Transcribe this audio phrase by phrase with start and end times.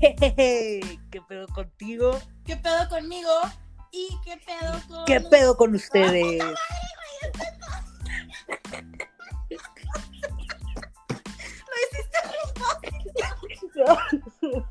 [1.10, 2.18] ¿Qué pedo contigo?
[2.44, 3.30] ¿Qué pedo conmigo?
[3.92, 5.04] ¿Y qué pedo con.?
[5.04, 6.42] ¿Qué pedo con ustedes?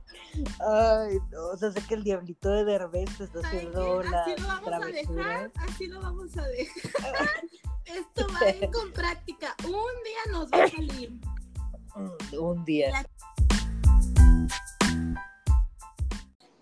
[0.60, 4.36] Ay, no, o sea, sé que el diablito de Derbez te está haciendo la así
[4.38, 7.42] lo vamos a dejar, así lo vamos a dejar.
[7.86, 9.56] Esto va a ir con práctica.
[9.64, 11.20] Un día nos va a salir.
[12.40, 13.04] Un día.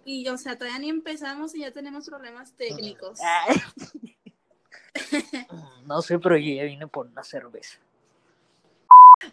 [0.09, 3.19] Y, o sea, todavía ni empezamos y ya tenemos problemas técnicos.
[5.85, 7.77] No sé, pero yo ya vine por una cerveza.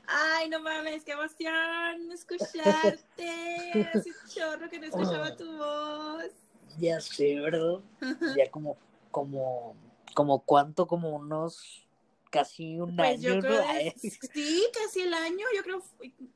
[0.06, 3.30] Ay, no mames, qué emoción escucharte.
[3.95, 6.30] Hace chorro que no escuchaba tu voz.
[6.78, 7.80] Ya sé, ¿verdad?
[8.36, 8.77] Ya como,
[9.11, 9.75] como,
[10.12, 11.88] como cuánto, como unos
[12.30, 15.47] casi un Pues año, yo creo que sí, casi el año.
[15.56, 15.83] Yo creo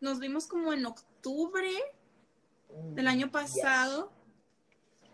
[0.00, 1.70] nos vimos como en octubre
[2.94, 4.17] del año ya pasado.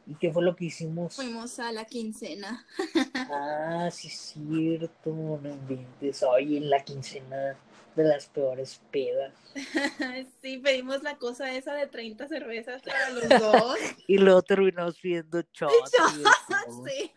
[0.07, 1.17] ¿Y qué fue lo que hicimos?
[1.17, 2.67] Fuimos a la quincena.
[3.15, 5.11] Ah, sí es cierto,
[5.43, 6.23] no inventes.
[6.23, 7.57] Oye, en la quincena
[7.97, 9.33] de las peores pedas.
[10.43, 13.79] Sí, pedimos la cosa esa de 30 cervezas para los dos.
[14.07, 15.93] Y luego terminamos pidiendo shots.
[16.87, 16.91] y.
[16.91, 17.13] Sí.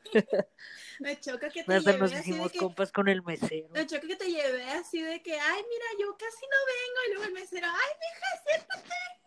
[0.99, 2.59] Me choca que te Hasta llevé nos así de hicimos que...
[2.59, 3.67] compas con el mesero.
[3.71, 6.99] Me choca que te llevé así de que, ay, mira, yo casi no vengo.
[7.05, 9.17] Y luego el mesero, ay, mija, siéntate.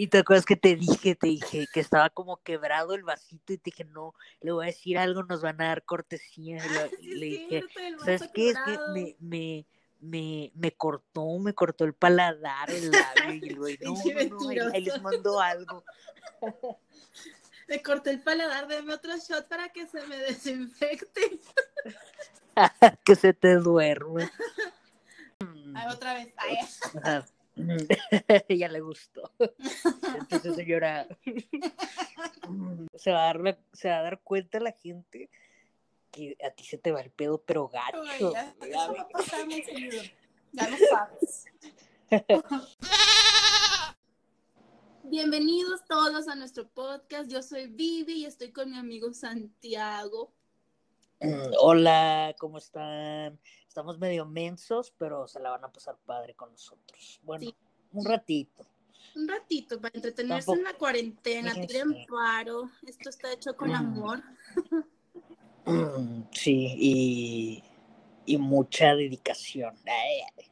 [0.00, 3.58] Y te acuerdas que te dije, te dije que estaba como quebrado el vasito y
[3.58, 6.62] te dije, no, le voy a decir algo, nos van a dar cortesía.
[7.00, 8.50] Y le- sí, dije, cierto, ¿sabes qué?
[8.50, 9.66] Es que me, me,
[9.98, 13.34] me, me cortó, me cortó el paladar, el labio.
[13.34, 15.82] Y el güey, no, no, no, ahí, ahí les mando algo.
[17.66, 21.38] Me corté el paladar, deme otro shot para que se me desinfecte.
[23.04, 24.30] que se te duerme.
[25.74, 26.32] Ay, otra vez.
[27.02, 27.22] Ay.
[28.48, 29.32] ya le gustó.
[29.38, 31.06] Entonces, señora,
[32.94, 35.30] se va, a dar se va a dar cuenta la gente
[36.10, 38.32] que a ti se te va el pedo, pero gacho.
[38.32, 39.00] ya, güey, eso a va ver.
[39.00, 40.02] a pasar muy seguido.
[40.52, 41.44] Ya lo sabes.
[45.04, 47.30] Bienvenidos todos a nuestro podcast.
[47.30, 50.32] Yo soy Vivi y estoy con mi amigo Santiago.
[51.20, 53.38] Mm, Hola, ¿cómo están?
[53.68, 57.20] Estamos medio mensos, pero se la van a pasar padre con nosotros.
[57.22, 57.54] Bueno, Sí.
[57.92, 58.66] un ratito.
[59.14, 62.06] Un ratito para entretenerse Tampoco- en la cuarentena, Sí, tiren sí.
[62.08, 62.70] paro.
[62.86, 63.74] Esto está hecho con Mm.
[63.74, 64.22] amor.
[65.66, 67.62] Mm, Sí, y,
[68.26, 69.76] y mucha dedicación.
[69.86, 70.46] Ay, ay,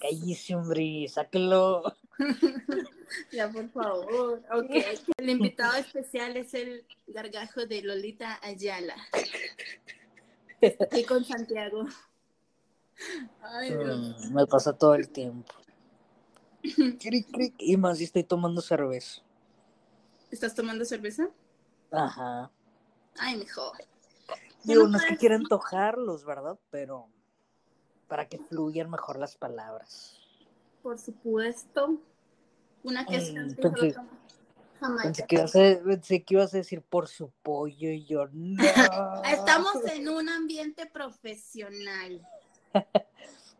[0.00, 1.82] cállese, hombre, sáquelo.
[3.32, 4.40] Ya, por favor.
[4.52, 4.70] Ok.
[5.16, 8.94] El invitado especial es el gargajo de Lolita Ayala.
[10.60, 11.86] Estoy con Santiago.
[13.42, 14.16] Ay, Dios.
[14.30, 15.52] Mm, me pasa todo el tiempo.
[17.00, 19.22] Cric, cric, Y más si estoy tomando cerveza.
[20.30, 21.28] ¿Estás tomando cerveza?
[21.90, 22.50] Ajá.
[23.18, 23.72] Ay, mejor.
[24.64, 26.58] Digo, no es que puedes- quiera antojarlos, ¿verdad?
[26.70, 27.08] Pero
[28.08, 30.18] para que fluyan mejor las palabras.
[30.82, 32.00] Por supuesto.
[32.82, 33.54] Una que es Mm.
[35.02, 38.62] Pensé que, ibas a, pensé que ibas a decir por su pollo y yo no.
[39.24, 42.26] Estamos en un ambiente profesional.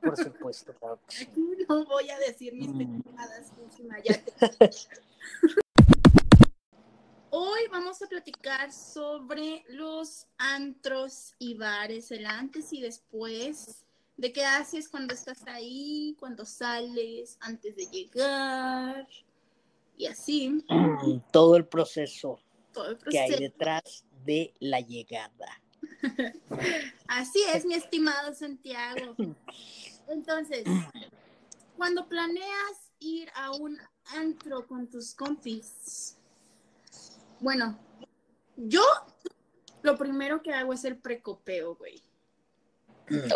[0.00, 0.98] Por supuesto, claro.
[1.08, 2.78] Aquí no voy a decir mis Mm.
[2.78, 4.70] pendejadas encima, ya te-
[7.32, 13.84] Hoy vamos a platicar sobre los antros y bares, el antes y después,
[14.16, 19.06] de qué haces cuando estás ahí, cuando sales, antes de llegar,
[19.96, 22.40] y así, Mm, Todo el proceso
[22.72, 23.40] todo el que hay proceso.
[23.40, 25.60] detrás de la llegada.
[27.08, 29.16] Así es, mi estimado Santiago.
[30.08, 30.64] Entonces,
[31.76, 33.78] cuando planeas ir a un
[34.16, 36.16] antro con tus compis,
[37.40, 37.78] bueno,
[38.56, 38.82] yo
[39.82, 42.02] lo primero que hago es el precopeo, güey.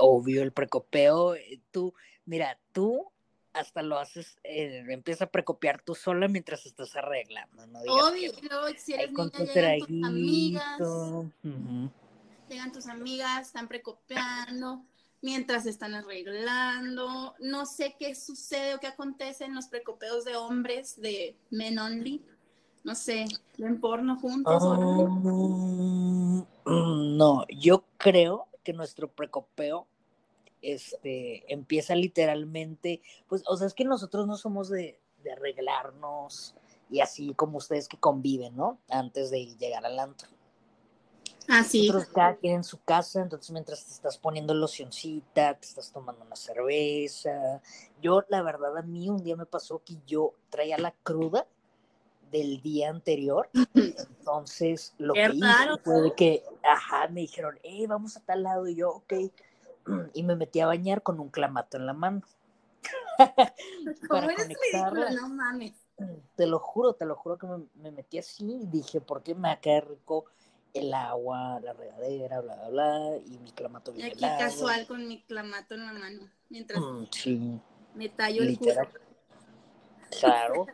[0.01, 1.95] Obvio, el precopeo, eh, tú,
[2.27, 3.11] mira, tú
[3.53, 8.49] hasta lo haces, eh, empieza a precopiar tú sola mientras estás arreglando, no Obvio, que
[8.49, 10.81] luego si eres niña, tus amigas.
[12.49, 14.83] Llegan tus amigas, están precopeando,
[15.23, 17.35] mientras están arreglando.
[17.41, 22.25] No sé qué sucede o qué acontece en los precopeos de hombres, de men only.
[22.85, 23.25] No sé,
[23.57, 24.63] ven porno juntos
[26.67, 29.87] mm, no, yo creo que nuestro precopeo
[30.61, 36.55] este, empieza literalmente, pues, o sea, es que nosotros no somos de, de arreglarnos
[36.91, 38.79] y así como ustedes que conviven, ¿no?
[38.91, 40.34] Antes de llegar al antro.
[41.49, 41.63] Ah,
[42.13, 46.37] cada quien en su casa, entonces mientras te estás poniendo locioncita, te estás tomando una
[46.37, 47.61] cerveza.
[48.01, 51.47] Yo, la verdad, a mí un día me pasó que yo traía la cruda
[52.31, 53.49] del día anterior.
[53.75, 58.67] Entonces, lo que hice fue que, ajá, me dijeron, eh, vamos a tal lado.
[58.67, 59.13] Y yo, ok.
[60.15, 62.23] Y me metí a bañar con un clamato en la mano.
[64.09, 65.11] para conectarla.
[65.11, 65.75] No mames.
[66.35, 69.49] Te lo juro, te lo juro que me, metí así y dije, ¿por qué me
[69.49, 70.25] va a caer rico
[70.75, 75.07] el agua, la regadera, bla, bla, bla, y mi clamato bien Y aquí casual con
[75.07, 77.61] mi clamato en la mano, mientras mm, sí.
[77.95, 78.73] me tallo el culo.
[80.21, 80.67] Claro.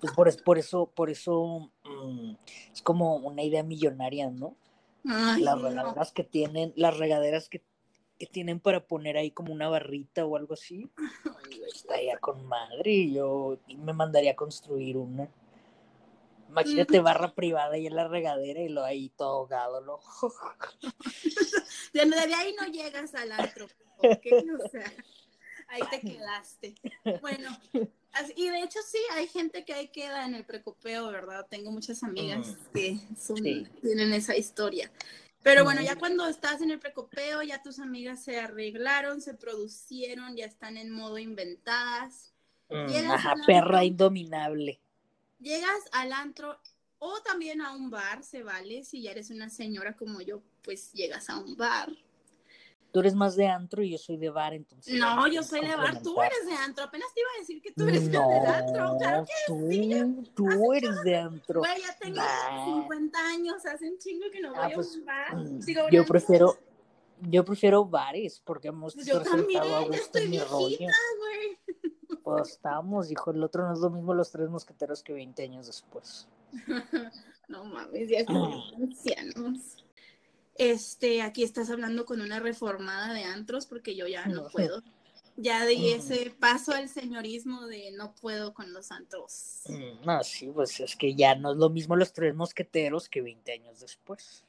[0.00, 2.34] pues por, por, eso, por eso mm,
[2.72, 4.56] es como una idea millonaria, ¿no?
[5.04, 7.62] las regaderas que tienen, las regaderas que,
[8.32, 10.88] tienen para poner ahí como una barrita o algo así.
[11.74, 15.28] Estaría con madre y yo me mandaría a construir una.
[16.48, 20.00] Imagínate barra privada y en la regadera y lo ahí todo ahogado, ¿no?
[21.92, 23.66] de ahí no llegas al antro.
[23.98, 24.92] O sea,
[25.68, 26.74] ahí te quedaste.
[27.20, 27.50] Bueno,
[28.36, 31.46] y de hecho sí, hay gente que ahí queda en el precopeo, ¿verdad?
[31.48, 32.72] Tengo muchas amigas mm.
[32.72, 32.98] que
[33.80, 34.90] tienen esa historia.
[35.42, 40.36] Pero bueno, ya cuando estás en el precopeo, ya tus amigas se arreglaron, se producieron,
[40.36, 42.32] ya están en modo inventadas.
[42.70, 44.80] Mm, ajá, perra indominable.
[45.38, 46.58] Llegas al antro
[46.98, 48.84] o también a un bar, se vale.
[48.84, 51.90] Si ya eres una señora como yo, pues llegas a un bar.
[52.94, 54.94] Tú eres más de antro y yo soy de bar, entonces.
[54.94, 56.84] No, yo soy de bar, tú eres de antro.
[56.84, 58.96] Apenas te iba a decir que tú eres de antro.
[58.98, 60.30] Claro que tú, sí.
[60.36, 61.58] Tú eres de antro.
[61.58, 62.22] Güey, ya tengo
[62.82, 65.36] 50 años, hace un chingo que no ah, voy a pues, un bar.
[65.36, 66.56] Mm, yo prefiero,
[67.22, 71.58] yo prefiero bares porque hemos pues yo también, a ya estoy viejita, güey.
[72.42, 76.28] Estamos, dijo el otro, no es lo mismo los tres mosqueteros que 20 años después.
[77.48, 79.84] no mames, ya estamos ancianos
[80.56, 84.82] este, aquí estás hablando con una reformada de antros porque yo ya no puedo.
[85.36, 89.62] Ya di ese paso al señorismo de no puedo con los antros.
[89.66, 93.20] Mm, no, sí, pues es que ya no es lo mismo los tres mosqueteros que
[93.20, 94.44] 20 años después.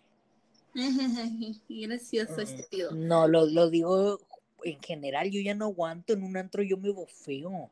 [1.69, 2.91] Gracioso este tío.
[2.91, 4.19] No, lo, lo digo
[4.65, 7.69] en general, yo ya no aguanto en un antro, yo me bofeo.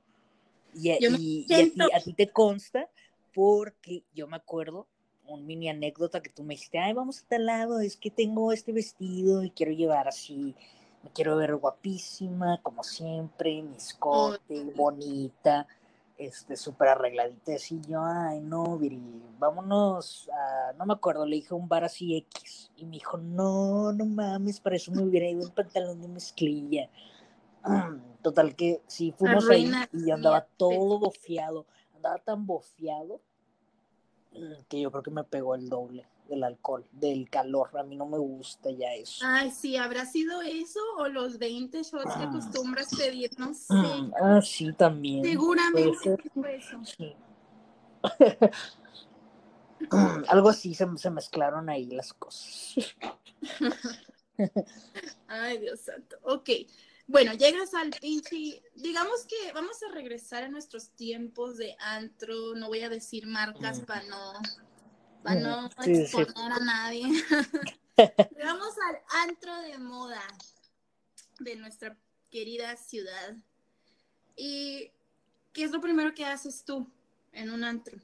[0.75, 1.45] Y, y,
[1.93, 2.89] a ti te consta
[3.33, 4.87] porque yo me acuerdo
[5.27, 8.51] un mini anécdota que tú me dijiste, ay, vamos a tal lado, es que tengo
[8.51, 10.55] este vestido y quiero llevar así,
[11.03, 15.67] me quiero ver guapísima, como siempre, mi escote, bonita,
[16.17, 19.01] este, súper arregladita, así yo, ay, no, Viri,
[19.39, 23.91] vámonos a, no me acuerdo, le dije un bar así X, y me dijo, no,
[23.91, 26.89] no mames, para eso me hubiera ido en pantalón de mezclilla.
[28.21, 31.65] Total que sí, fuimos ahí y andaba todo bofeado,
[31.95, 33.21] andaba tan bofeado
[34.67, 37.69] que yo creo que me pegó el doble del alcohol, del calor.
[37.77, 39.25] A mí no me gusta ya eso.
[39.25, 42.29] Ay, sí, ¿habrá sido eso o los 20 shots que ah.
[42.29, 43.31] acostumbras pedir?
[43.37, 43.73] No sé.
[44.21, 45.23] Ah, sí, también.
[45.23, 46.79] Seguramente fue eso.
[46.83, 47.15] Sí.
[50.29, 52.75] Algo así se, se mezclaron ahí las cosas.
[55.27, 56.17] Ay, Dios santo.
[56.23, 56.49] Ok.
[57.05, 62.67] Bueno, llegas al pinche, digamos que vamos a regresar a nuestros tiempos de antro, no
[62.67, 63.85] voy a decir marcas mm.
[63.85, 64.33] para no,
[65.23, 67.03] para no exponer a nadie.
[68.37, 70.21] Llegamos al antro de moda
[71.39, 71.97] de nuestra
[72.29, 73.35] querida ciudad.
[74.35, 74.91] ¿Y
[75.53, 76.89] qué es lo primero que haces tú
[77.31, 77.97] en un antro?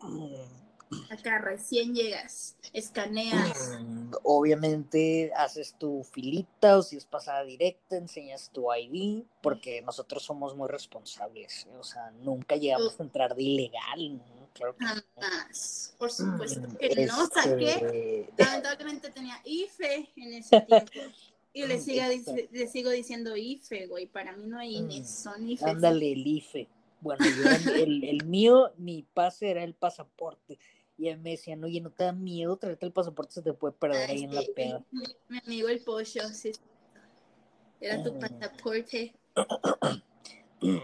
[0.00, 0.69] Mm.
[1.10, 3.78] Acá recién llegas, escaneas.
[3.80, 10.24] Mm, obviamente haces tu filita o si es pasada directa, enseñas tu ID, porque nosotros
[10.24, 11.68] somos muy responsables.
[11.78, 14.20] O sea, nunca llegamos a entrar de ilegal.
[14.52, 15.94] Claro Jamás.
[15.96, 18.26] Por supuesto mm, que no saqué.
[18.30, 20.92] Este Lamentablemente tenía IFE en ese tiempo.
[21.52, 24.06] Y le, siga, le sigo diciendo IFE, güey.
[24.06, 25.70] Para mí no hay INE, mm, son IFE.
[25.70, 26.68] Ándale, el IFE.
[27.00, 27.24] Bueno,
[27.74, 30.58] el, el, mío, mi pase era el pasaporte.
[31.00, 33.32] Y él me decían, oye, ¿no te da miedo traerte el pasaporte?
[33.32, 34.84] Se te puede perder ahí en la peda.
[34.90, 36.52] Mi, amigo el pollo, sí.
[37.80, 39.14] Era tu pasaporte.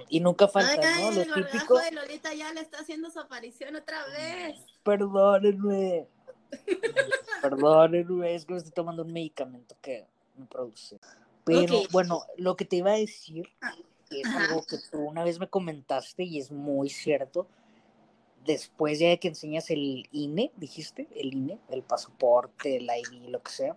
[0.09, 1.11] Y nunca falta, ¿no?
[1.11, 1.79] Lo típico.
[1.79, 4.57] de Lolita ya le está haciendo su aparición otra vez.
[4.83, 6.09] Perdónenme.
[7.43, 10.99] Perdónenme, es que me estoy tomando un medicamento que me produce.
[11.45, 13.75] Pero bueno, lo que te iba a decir ah,
[14.11, 17.47] es algo que tú una vez me comentaste y es muy cierto
[18.47, 23.43] después ya de que enseñas el INE, dijiste, el INE, el pasaporte, el ID, lo
[23.43, 23.77] que sea,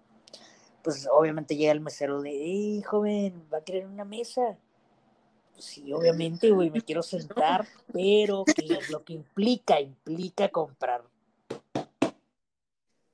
[0.83, 4.57] pues obviamente llega el mesero de, hey, joven, ¿va a querer una mesa?
[5.53, 11.03] Pues sí, obviamente, güey, me quiero sentar, pero que lo que implica, implica comprar.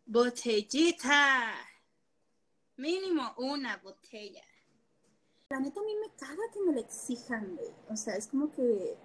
[0.06, 1.54] Botellita.
[2.78, 4.44] Mínimo una botella.
[5.50, 7.70] La neta a mí me caga que me lo exijan, güey.
[7.90, 8.98] O sea, es como que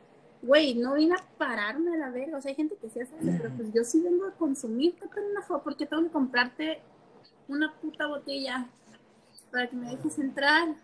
[0.43, 2.39] güey, no vine a pararme a la verga.
[2.39, 4.95] O sea, hay gente que sí hace eso, pero pues yo sí vengo a consumir,
[4.95, 6.81] qué pendejo, porque tengo que comprarte
[7.49, 8.69] una puta botella
[9.51, 10.75] para que me dejes entrar.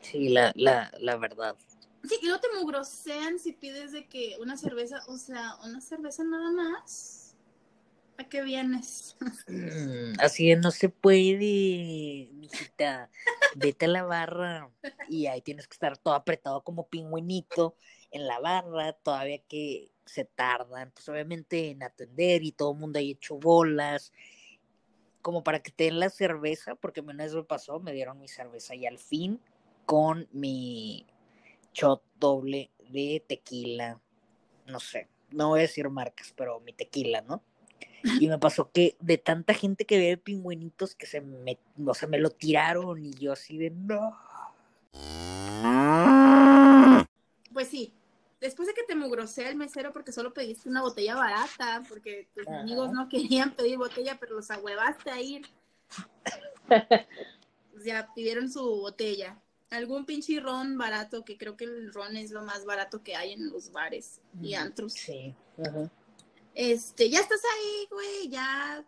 [0.00, 1.56] Sí, la, la, la verdad.
[2.04, 6.22] Sí, y no te mugrosean si pides de que una cerveza, o sea, una cerveza
[6.22, 7.34] nada más.
[8.18, 9.16] ¿A qué vienes?
[9.46, 13.10] Mm, Así no se puede, mijita.
[13.56, 14.70] Vete a la barra
[15.08, 17.76] y ahí tienes que estar todo apretado como pingüinito
[18.10, 22.98] en la barra, todavía que se tardan, pues obviamente en atender y todo el mundo
[22.98, 24.12] ahí hecho bolas,
[25.22, 28.28] como para que te den la cerveza, porque una vez me pasó, me dieron mi
[28.28, 29.40] cerveza y al fin
[29.84, 31.06] con mi
[31.72, 34.00] shot doble de tequila,
[34.66, 37.42] no sé, no voy a decir marcas, pero mi tequila, ¿no?
[38.20, 42.08] Y me pasó que de tanta gente que ve pingüinitos que se me, o sea,
[42.08, 44.16] me lo tiraron y yo así de no.
[47.56, 47.94] Pues sí.
[48.38, 52.46] Después de que te mugrosea el mesero porque solo pediste una botella barata, porque tus
[52.46, 52.60] Ajá.
[52.60, 55.46] amigos no querían pedir botella, pero los ahuevaste a ir.
[57.82, 59.40] Ya pidieron su botella.
[59.70, 63.32] Algún pinche ron barato, que creo que el ron es lo más barato que hay
[63.32, 64.92] en los bares y antros.
[64.92, 65.34] Sí.
[65.58, 65.90] ajá.
[66.54, 68.84] Este, ya estás ahí, güey, ya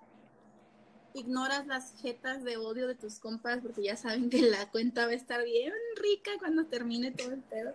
[1.14, 5.12] ignoras las jetas de odio de tus compas porque ya saben que la cuenta va
[5.12, 7.74] a estar bien rica cuando termine todo el pedo.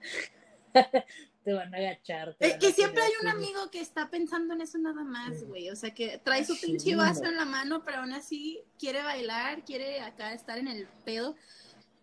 [1.44, 2.36] Te van a agachar.
[2.40, 5.70] Es que siempre hay un amigo que está pensando en eso nada más, güey.
[5.70, 9.02] O sea, que trae su Sí, pinche vaso en la mano, pero aún así quiere
[9.02, 11.36] bailar, quiere acá estar en el pedo.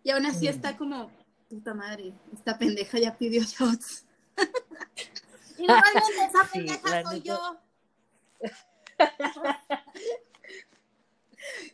[0.02, 1.10] Y aún así está como,
[1.48, 4.04] puta madre, esta pendeja ya pidió shots.
[5.58, 7.24] y normalmente esa Sí, pendeja la soy neta.
[7.24, 7.60] yo.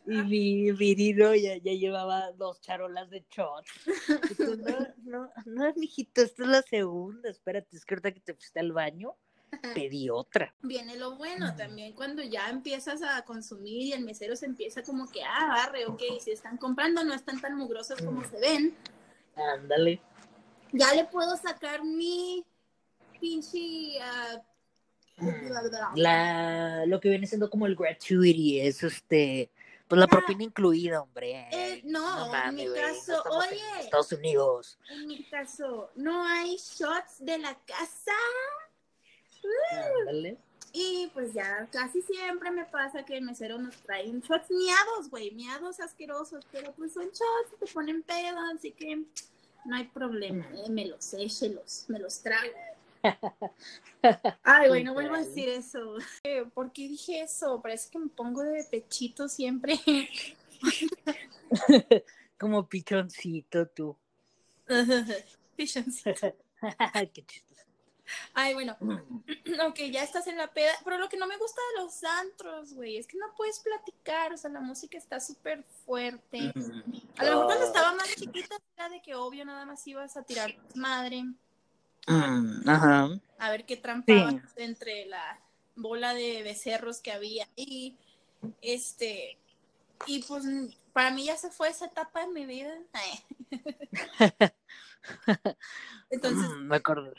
[0.06, 3.64] Y mi virino ya, ya llevaba dos charolas de shot.
[4.30, 7.30] Y tú, no, no, no, mijito, esta es la segunda.
[7.30, 9.14] Espérate, es que ahorita que te fuiste al baño,
[9.74, 10.52] pedí otra.
[10.62, 15.08] Viene lo bueno también cuando ya empiezas a consumir y el mesero se empieza como
[15.10, 18.74] que, ah, barre, ok, si están comprando no están tan mugrosos como se ven.
[19.36, 20.00] Ándale.
[20.72, 22.44] Ya le puedo sacar mi
[23.20, 24.00] pinche...
[24.02, 24.42] ah,
[25.94, 29.50] La, lo que viene siendo como el gratuity es este,
[29.92, 30.08] pues la Ah.
[30.08, 31.46] propina incluida, hombre.
[31.52, 33.80] Eh, no, en mames, mi caso, en oye.
[33.80, 34.78] Estados Unidos.
[34.88, 38.12] En mi caso, no hay shots de la casa.
[40.00, 40.38] Ándale.
[40.72, 45.10] Y pues ya casi siempre me pasa que el mesero nos trae un shots miados,
[45.10, 48.96] güey, miados asquerosos, pero pues son shots, te ponen pedo, así que
[49.66, 52.48] no hay problema, eh, me los échelos, me los trago.
[54.42, 55.96] Ay, güey, no vuelvo a decir eso.
[56.24, 57.60] Eh, ¿Por qué dije eso?
[57.60, 59.78] Parece que me pongo de pechito siempre.
[62.38, 63.96] Como pichoncito tú.
[65.56, 66.34] Pichoncito.
[67.12, 67.52] Qué chistoso.
[68.34, 68.76] Ay, bueno,
[69.66, 72.74] ok, ya estás en la peda, pero lo que no me gusta de los antros,
[72.74, 76.52] güey, es que no puedes platicar, o sea, la música está súper fuerte.
[77.16, 80.22] A lo mejor cuando estaba más chiquita era de que obvio nada más ibas a
[80.22, 81.24] tirar madre,
[82.06, 83.08] Mm, Ajá.
[83.38, 84.62] a ver qué trampabas Sí.
[84.62, 85.38] entre la
[85.76, 87.96] bola de becerros que había y
[88.60, 89.38] este
[90.06, 90.44] y pues
[90.92, 92.74] para mí ya se fue esa etapa de mi vida.
[96.10, 97.12] Entonces, Mm, me acuerdo.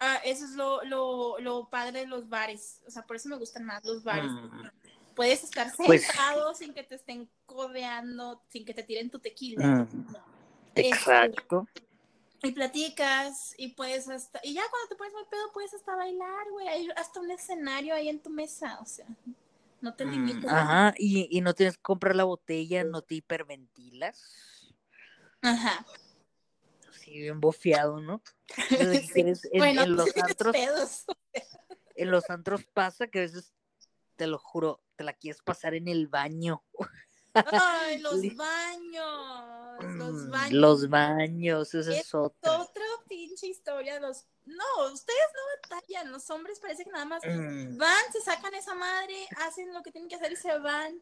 [0.00, 3.36] Ah, eso es lo, lo, lo padre de los bares, o sea, por eso me
[3.36, 4.30] gustan más los bares.
[4.30, 4.68] Mm,
[5.16, 9.66] Puedes estar Pues- sentado sin que te estén codeando, sin que te tiren tu tequila.
[9.66, 10.14] mm,
[10.76, 11.66] Exacto.
[12.42, 14.40] Y platicas y puedes hasta...
[14.44, 16.68] Y ya cuando te pones mal pedo puedes hasta bailar, güey.
[16.68, 19.06] Hay hasta un escenario ahí en tu mesa, o sea,
[19.80, 20.50] no te Mm, limites.
[20.50, 24.74] Ajá, y, y no tienes que comprar la botella, no te hiperventilas.
[25.42, 25.84] Ajá.
[26.88, 28.22] Así bien bofeado, ¿no?
[29.12, 29.20] Sí.
[29.20, 31.04] en, bueno, en los antros, pedos.
[31.96, 33.52] en los antros pasa que a veces,
[34.16, 36.62] te lo juro, te la quieres pasar en el baño.
[37.46, 40.52] Ay, los Li- baños, los Mm, baños.
[40.52, 42.60] Los baños, esa es Es otra.
[42.60, 44.00] Otra pinche historia.
[44.00, 44.24] Los...
[44.46, 46.10] No, ustedes no batallan.
[46.12, 49.14] Los hombres parece que nada más Mm, van, se sacan esa madre,
[49.46, 51.00] hacen lo que tienen que hacer y se van.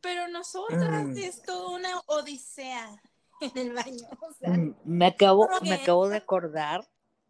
[0.00, 1.18] Pero nosotras Mm.
[1.18, 3.02] es toda una odisea
[3.40, 4.08] en el baño.
[4.20, 4.50] O sea,
[4.84, 6.86] Me acabo, me acabo de acordar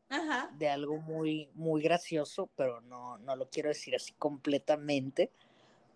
[0.09, 0.51] ajá.
[0.53, 5.31] de algo muy, muy gracioso, pero no, no lo quiero decir así completamente.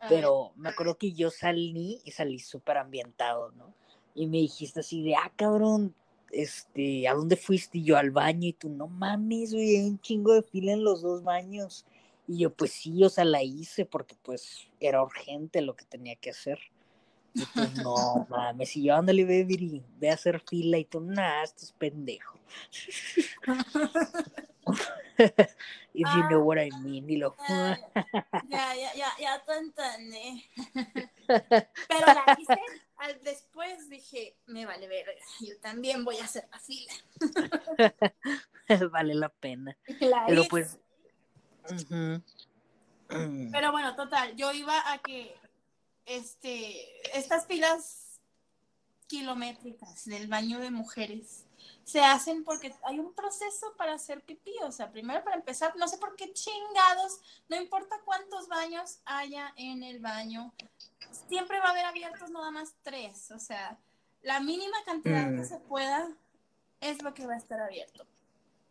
[0.09, 3.73] Pero me acuerdo que yo salí y salí súper ambientado, ¿no?
[4.15, 5.95] Y me dijiste así de, ah, cabrón,
[6.31, 7.79] este, ¿a dónde fuiste?
[7.79, 10.85] Y yo al baño y tú, no mames, güey, hay un chingo de fila en
[10.85, 11.87] los dos baños.
[12.27, 16.17] Y yo, pues sí, o sea, la hice porque pues era urgente lo que tenía
[16.17, 16.59] que hacer.
[17.35, 21.43] Y tú, no mames, si yo ándale, baby, ve a hacer fila y tú, nah,
[21.43, 22.39] estás pendejo.
[25.95, 27.37] If you know what I mean, y lo.
[27.49, 27.76] Ah,
[28.49, 30.45] ya, ya, ya, ya te entendí.
[31.26, 32.61] Pero la hice,
[32.97, 36.92] al después dije, me vale verga, yo también voy a hacer la fila.
[38.90, 39.76] vale la pena.
[40.00, 40.50] La Pero hice.
[40.50, 40.78] pues.
[41.71, 42.23] ujú.
[43.11, 43.52] Mm.
[43.52, 45.35] Pero bueno, total, yo iba a que
[46.07, 48.02] este, estas filas
[49.12, 51.45] kilométricas del baño de mujeres
[51.85, 54.54] se hacen porque hay un proceso para hacer pipí.
[54.62, 59.52] O sea, primero para empezar, no sé por qué chingados, no importa cuántos baños haya
[59.57, 60.54] en el baño,
[61.28, 63.31] siempre va a haber abiertos nada más tres.
[63.33, 63.78] O sea,
[64.23, 65.37] la mínima cantidad Mm.
[65.38, 66.09] que se pueda
[66.81, 68.07] es lo que va a estar abierto.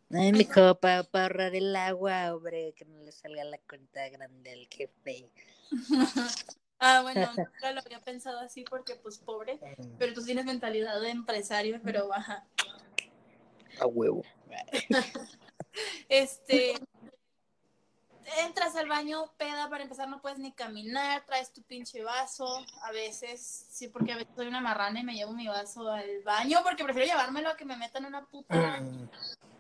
[0.10, 4.54] Ay, mi copa para ahorrar el agua, hombre, que no le salga la cuenta grande
[4.54, 5.30] al jefe.
[6.82, 9.60] ah, bueno, nunca lo había pensado así porque pues pobre,
[9.98, 12.46] pero tú tienes mentalidad de empresario, pero baja.
[13.80, 14.24] A huevo.
[16.10, 16.78] Este,
[18.40, 22.92] entras al baño, peda, para empezar no puedes ni caminar, traes tu pinche vaso, a
[22.92, 26.60] veces, sí, porque a veces soy una marrana y me llevo mi vaso al baño,
[26.64, 29.10] porque prefiero llevármelo a que me metan una puta Mm.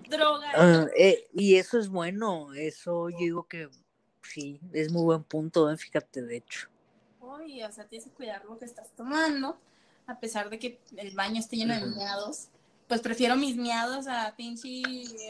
[0.09, 0.51] droga.
[0.53, 3.69] Ah, eh, y eso es bueno, eso yo digo que
[4.21, 6.70] sí, es muy buen punto, eh, fíjate, de hecho.
[7.39, 9.57] Uy, o sea, tienes que cuidar lo que estás tomando,
[10.07, 12.47] a pesar de que el baño esté lleno de miados.
[12.87, 14.81] Pues prefiero mis miados a pinche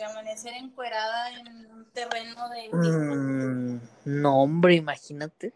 [0.03, 2.69] amanecer encuerada en un terreno de...
[2.73, 5.53] Mm, no, hombre, imagínate.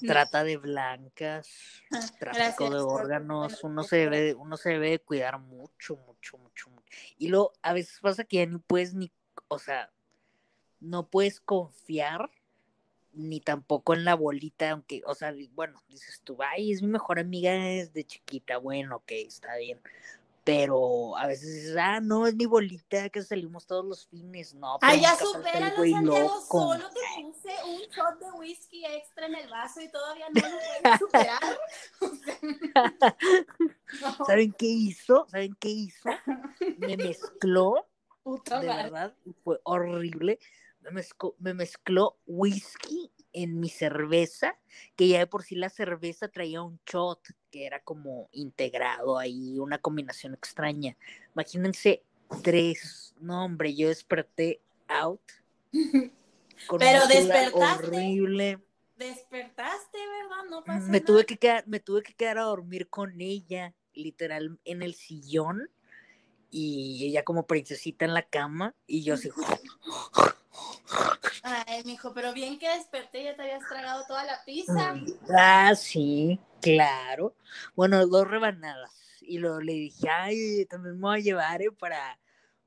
[0.00, 0.08] No.
[0.08, 1.48] Trata de blancas,
[2.18, 6.70] tráfico Gracias de órganos, uno se debe, uno se debe de cuidar mucho, mucho, mucho,
[6.70, 6.84] mucho.
[7.18, 9.10] Y luego a veces pasa que ya ni puedes ni,
[9.48, 9.90] o sea,
[10.80, 12.30] no puedes confiar
[13.12, 17.18] ni tampoco en la bolita, aunque, o sea, bueno, dices tú, ay, es mi mejor
[17.18, 19.80] amiga desde chiquita, bueno, ok, está bien.
[20.44, 24.78] Pero a veces dices, ah, no, es mi bolita que salimos todos los fines, no.
[24.80, 26.40] Ay, ya falta el supéralo, güey Santiago.
[26.48, 30.56] Solo te puse un shot de whisky extra en el vaso y todavía no lo
[30.80, 31.38] puedes superar.
[34.00, 35.26] No, ¿Saben qué hizo?
[35.30, 36.08] ¿Saben qué hizo?
[36.78, 37.86] Me mezcló,
[38.22, 38.82] puta de madre.
[38.84, 40.38] verdad, fue horrible.
[40.88, 44.58] Me mezcló, me mezcló whisky en mi cerveza,
[44.96, 47.20] que ya de por sí la cerveza traía un shot,
[47.50, 50.96] que era como integrado ahí, una combinación extraña.
[51.34, 52.02] Imagínense
[52.42, 55.20] tres, no hombre, yo desperté out.
[56.66, 57.86] Con Pero una despertaste.
[57.86, 58.58] horrible.
[58.96, 60.50] Despertaste, ¿verdad?
[60.50, 61.04] No pasa me nada.
[61.04, 65.70] tuve que quedar, me tuve que quedar a dormir con ella, literal, en el sillón,
[66.50, 69.30] y ella como princesita en la cama, y yo así,
[71.42, 74.94] Ay, mijo, pero bien que desperté, ya te habías tragado toda la pizza.
[75.36, 77.34] ah, sí, claro.
[77.74, 78.92] Bueno, dos rebanadas.
[79.20, 82.18] Y luego le dije, ay, también me voy a llevar eh, para,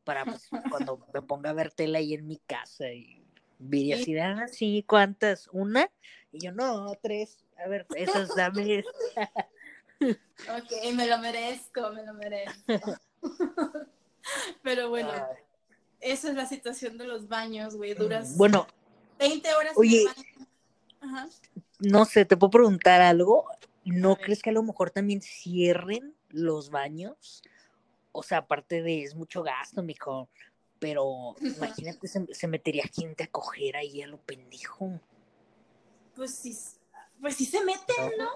[0.04, 2.90] para pues, cuando me ponga a ver tela ahí en mi casa.
[2.92, 3.26] Y
[3.58, 5.48] vi así, ah, sí, ¿cuántas?
[5.52, 5.90] ¿Una?
[6.32, 7.44] Y yo, no, tres.
[7.64, 8.84] A ver, esas dame.
[10.02, 13.00] Ok, me lo merezco, me lo merezco.
[14.64, 15.51] pero bueno, Ay.
[16.02, 17.94] Esa es la situación de los baños, güey.
[17.94, 18.68] Duras Bueno,
[19.20, 20.02] 20 horas Oye.
[20.02, 20.48] en el baño.
[21.02, 21.30] Ajá.
[21.80, 23.48] no sé, ¿te puedo preguntar algo?
[23.86, 27.42] ¿No crees que a lo mejor también cierren los baños?
[28.12, 30.30] O sea, aparte de es mucho gasto, mijo.
[30.80, 35.00] Pero imagínate, se, se metería gente a coger ahí a lo pendejo.
[36.16, 36.58] Pues sí,
[37.20, 38.30] pues sí se meten, ¿no?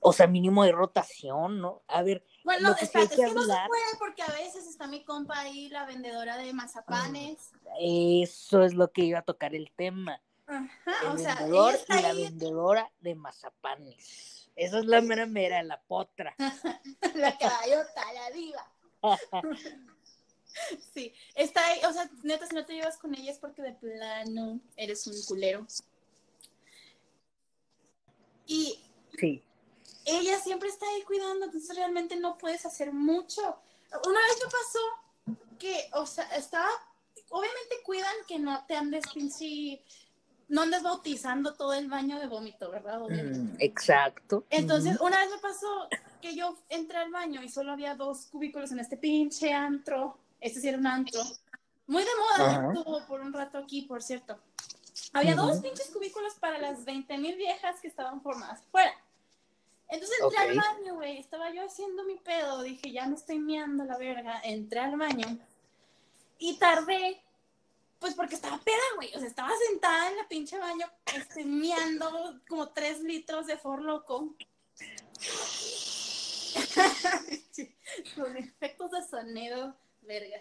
[0.00, 1.82] O sea, mínimo de rotación, ¿no?
[1.86, 4.86] A ver, Bueno, hay espérate, que es que no se puede porque a veces está
[4.86, 7.52] mi compa ahí, la vendedora de mazapanes.
[7.80, 10.20] eso es lo que iba a tocar el tema.
[10.46, 14.50] Ajá, El o sea, vendedor está y la vendedora de mazapanes.
[14.56, 16.34] Esa es la mera mera, la potra.
[17.14, 18.72] la caballota, la diva.
[20.92, 23.72] Sí, está ahí, o sea, neta, si no te llevas con ella es porque de
[23.72, 25.66] plano eres un culero.
[28.46, 28.78] Y
[29.18, 29.42] sí.
[30.04, 33.40] Ella siempre está ahí cuidando, entonces realmente no puedes hacer mucho.
[34.06, 36.68] Una vez me pasó que, o sea, estaba,
[37.30, 39.84] obviamente cuidan que no te andes pinche,
[40.48, 43.00] no andes bautizando todo el baño de vómito, ¿verdad?
[43.00, 44.44] Mm, exacto.
[44.50, 45.06] Entonces, Ujú.
[45.06, 45.88] una vez me pasó
[46.20, 50.18] que yo entré al baño y solo había dos cubículos en este pinche antro.
[50.40, 51.22] Este sí era un antro.
[51.86, 54.38] Muy de moda, estuvo por un rato aquí, por cierto.
[55.12, 55.62] Había dos Ujú.
[55.62, 58.92] pinches cubículos para las 20 mil viejas que estaban formadas fuera.
[59.92, 60.64] Entonces entré al Ok.
[60.64, 61.18] baño, güey.
[61.18, 62.62] Estaba yo haciendo mi pedo.
[62.62, 64.40] Dije, ya me estoy meando la verga.
[64.42, 65.38] Entré al baño.
[66.38, 67.22] Y tardé,
[67.98, 69.14] pues porque estaba peda, güey.
[69.14, 73.82] O sea, estaba sentada en la pinche baño, este, meando como tres litros de for
[73.82, 74.34] loco.
[78.16, 80.40] Con efectos de sonido, vergas.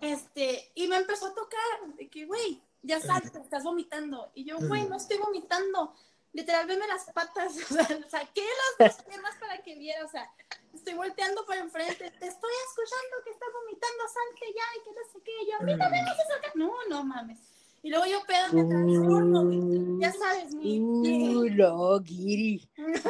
[0.00, 4.32] Este, y me empezó a tocar, de que, güey, ya sabes, estás vomitando.
[4.34, 5.94] Y yo, güey, no estoy vomitando.
[6.32, 7.56] Literal, veme las patas.
[7.70, 8.44] O sea, saqué
[8.78, 10.04] las dos piernas para que viera.
[10.04, 10.30] O sea,
[10.72, 12.10] estoy volteando por enfrente.
[12.10, 15.32] Te estoy escuchando que estás vomitando, salte ya y que no sé qué.
[15.50, 16.56] Yo, a mí no me vas a sacar.
[16.56, 17.38] No, no mames.
[17.82, 20.80] Y luego yo pedo me transformo, ya sabes, mi...
[20.80, 22.68] Uh, no, Giri,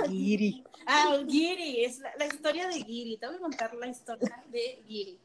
[0.09, 0.63] Giri.
[0.87, 4.83] ah, Giri, es la, la, historia de Giri, te voy a contar la historia de
[4.87, 5.19] Giri.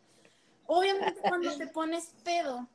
[0.65, 2.67] Obviamente cuando te pones pedo,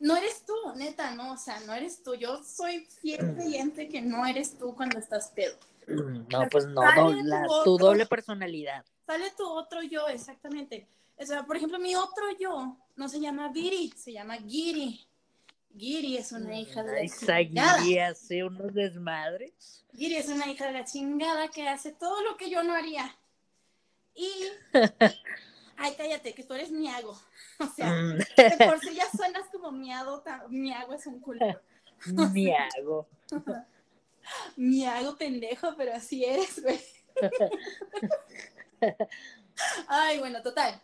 [0.00, 2.14] no eres tú, neta, no, o sea, no eres tú.
[2.14, 5.56] Yo soy fiel creyente que no eres tú cuando estás pedo.
[5.86, 8.84] No, pues no, no la, tu, tu, doble personalidad.
[9.06, 10.86] Sale tu otro yo, exactamente.
[11.18, 15.06] O sea, por ejemplo, mi otro yo no se llama Viri, se llama Giri.
[15.76, 17.82] Giri es una hija de la Esa chingada.
[17.82, 19.84] Giri hace unos desmadres.
[19.94, 23.14] Giri es una hija de la chingada que hace todo lo que yo no haría.
[24.14, 24.30] Y.
[25.82, 27.18] Ay, cállate, que tú eres miago.
[27.58, 31.44] O sea, de por si ya suenas como miado, miago es un culo.
[32.32, 33.08] miago.
[34.56, 36.80] miago pendejo, pero así eres, güey.
[39.88, 40.80] Ay, bueno, total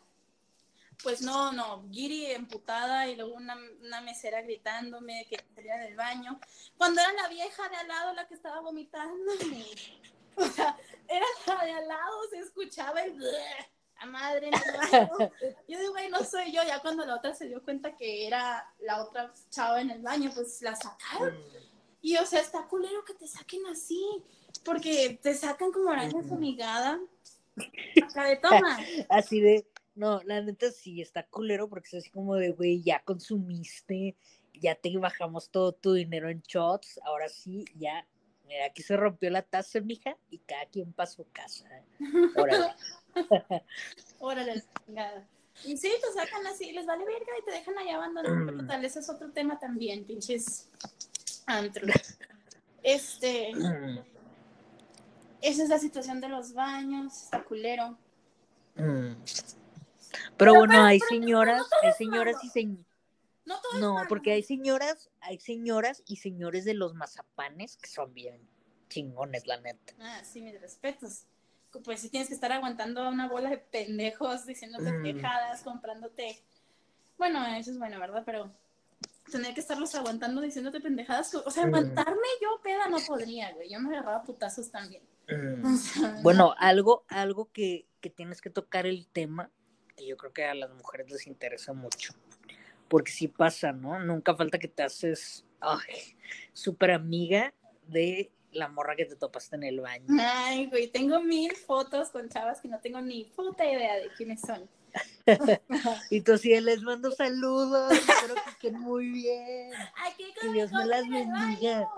[1.03, 6.41] pues no, no, Giri emputada y luego una, una, mesera gritándome que salía del baño.
[6.77, 9.33] Cuando era la vieja de al lado la que estaba vomitando,
[10.37, 13.17] o sea, era la de al lado, se escuchaba el
[13.99, 15.11] a madre baño.
[15.69, 16.63] Yo digo, güey, no soy yo.
[16.67, 20.31] Ya cuando la otra se dio cuenta que era la otra chava en el baño,
[20.35, 21.37] pues la sacaron.
[22.03, 24.01] Y o sea, está culero que te saquen así,
[24.65, 27.01] porque te sacan como araña fumigada.
[28.05, 28.79] Acá de toma.
[29.09, 33.01] Así de no, la neta sí está culero porque es así como de, güey, ya
[33.01, 34.15] consumiste,
[34.53, 38.07] ya te bajamos todo tu dinero en shots, ahora sí, ya,
[38.47, 41.67] mira, aquí se rompió la taza, mija, y cada quien para su casa.
[44.19, 44.65] Órale.
[45.65, 48.37] Y sí, te sacan así, les vale verga y te dejan ahí abandonados.
[48.47, 48.61] Mm.
[48.61, 50.69] Total, ese es otro tema también, pinches
[51.47, 51.91] antros.
[52.83, 53.53] Este.
[55.43, 57.97] Esa es la situación de los baños, está culero.
[58.75, 59.13] Mm.
[60.37, 62.87] Pero, bueno, hay señoras, hay señoras y señores.
[63.45, 68.41] No, no porque hay señoras, hay señoras y señores de los mazapanes que son bien
[68.89, 69.95] chingones, la neta.
[70.01, 71.27] Ah, sí, mis respetos.
[71.85, 75.03] Pues si tienes que estar aguantando una bola de pendejos diciéndote mm.
[75.03, 76.41] quejadas, comprándote.
[77.19, 78.23] Bueno, eso es bueno, ¿verdad?
[78.27, 78.53] Pero
[79.31, 81.35] tener que estarlos aguantando diciéndote pendejadas.
[81.35, 81.69] O sea, mm.
[81.69, 83.71] aguantarme yo peda no podría, güey.
[83.71, 85.03] Yo me agarraba putazos también.
[85.29, 86.23] Mm.
[86.23, 89.51] bueno, algo, algo que, que tienes que tocar el tema
[89.97, 92.13] que yo creo que a las mujeres les interesa mucho.
[92.89, 93.99] Porque sí pasa, ¿no?
[93.99, 95.45] Nunca falta que te haces
[96.53, 97.53] súper amiga
[97.89, 100.07] de la morra que te topaste en el baño.
[100.21, 104.41] Ay, güey, tengo mil fotos con chavas que no tengo ni puta idea de quiénes
[104.41, 104.69] son.
[106.11, 109.71] y tú sí les mando saludos, espero que estén muy bien.
[110.41, 111.89] que Dios me las bendiga.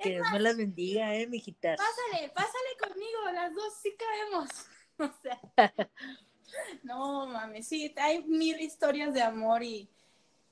[0.00, 1.78] Que Dios me las bendiga, eh, mijitas.
[1.78, 4.48] Pásale, pásale conmigo, las dos sí cabemos.
[5.00, 5.40] O sea.
[6.82, 9.90] No, mames, sí, hay mil historias de amor y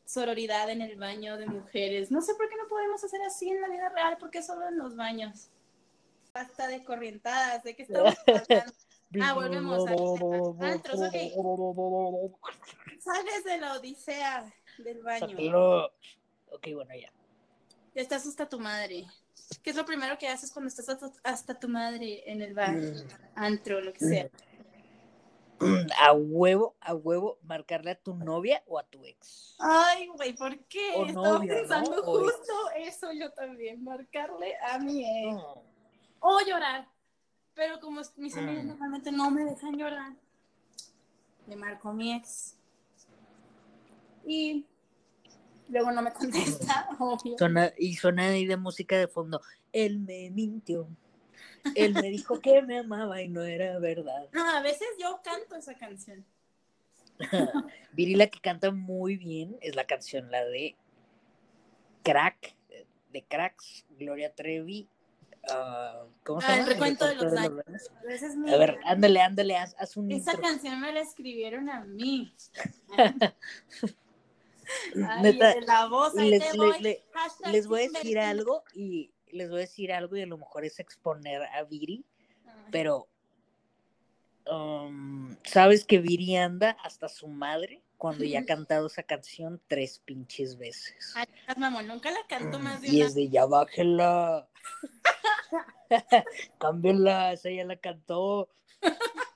[0.07, 2.11] sororidad en el baño de mujeres.
[2.11, 4.79] No sé por qué no podemos hacer así en la vida real, porque solo en
[4.79, 5.51] los baños.
[6.33, 8.15] Basta de corrientadas, de que estamos
[9.23, 11.15] Ah, volvemos a antros, ok.
[13.01, 15.37] Sales de la odisea del baño.
[16.51, 17.13] Ok, bueno, ya.
[17.95, 19.07] Ya estás hasta tu madre.
[19.63, 20.89] ¿Qué es lo primero que haces cuando estás
[21.23, 23.09] hasta, tu madre en el bar, mm.
[23.37, 24.31] antro, lo que sea?
[25.99, 29.57] A huevo, a huevo, marcarle a tu novia o a tu ex.
[29.59, 30.93] Ay, güey, ¿por qué?
[30.97, 35.43] O Estaba pensando justo eso yo también, marcarle a mi ex.
[36.21, 36.89] O llorar.
[37.55, 38.69] Pero como mis amigos mm.
[38.69, 40.13] normalmente no me dejan llorar,
[41.47, 42.55] le marco a mi ex.
[44.27, 44.67] Y
[45.69, 47.37] luego no me contesta, obvio.
[47.79, 49.41] y suena ahí de música de fondo.
[49.73, 50.89] Él me mintió.
[51.75, 54.29] Él me dijo que me amaba y no era verdad.
[54.33, 56.25] No, a veces yo canto esa canción.
[57.93, 60.77] Viri la que canta muy bien es la canción, la de
[62.03, 62.55] Crack,
[63.11, 64.89] de Cracks, Gloria Trevi.
[65.49, 66.63] Uh, ¿Cómo se ah, llama?
[66.63, 67.63] El recuento de los años.
[68.53, 72.35] A ver, ándale, ándale, haz, haz un Esa canción me la escribieron a mí.
[75.23, 76.43] Neta, la voz, les,
[77.51, 80.65] les voy a decir algo y les voy a decir algo y a lo mejor
[80.65, 82.05] es exponer a Viri,
[82.71, 83.09] pero
[84.51, 90.01] um, sabes que Viri anda hasta su madre cuando ya ha cantado esa canción tres
[90.05, 91.13] pinches veces.
[91.15, 94.49] Ay, mamón, nunca la canto más de Y es de ya bájela.
[96.59, 98.49] Cámbiala, esa ya la cantó.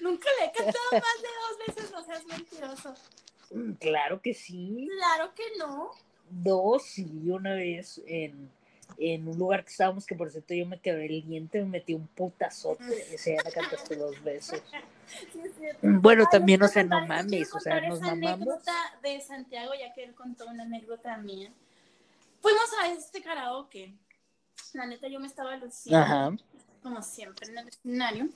[0.00, 2.94] Nunca le he cantado más de dos veces, no seas mentiroso.
[3.50, 4.88] Mm, Claro que sí.
[4.98, 5.90] Claro que no.
[6.28, 8.50] Dos, sí, una vez en,
[8.98, 11.94] en un lugar que estábamos, que por cierto yo me quedé el diente, me metí
[11.94, 13.14] un putazote.
[13.14, 14.62] Esa ya la cantaste dos veces.
[15.32, 15.78] Sí, es cierto.
[15.82, 18.48] Bueno, Ay, también, o sea, no mames, o sea, nos esa mamamos.
[18.48, 21.52] anécdota de Santiago, ya que él contó una anécdota mía.
[22.40, 23.94] Fuimos a este karaoke.
[24.72, 26.36] La neta, yo me estaba luciendo, Ajá,
[26.82, 28.28] como siempre, en el escenario.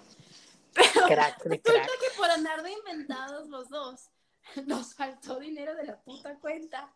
[0.73, 1.87] Pero crack resulta crack.
[1.89, 4.09] que por andar de inventados los dos,
[4.67, 6.89] nos faltó dinero de la puta cuenta.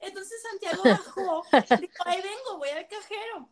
[0.00, 1.44] Entonces Santiago bajó,
[1.80, 3.48] dijo, ahí vengo, voy al cajero.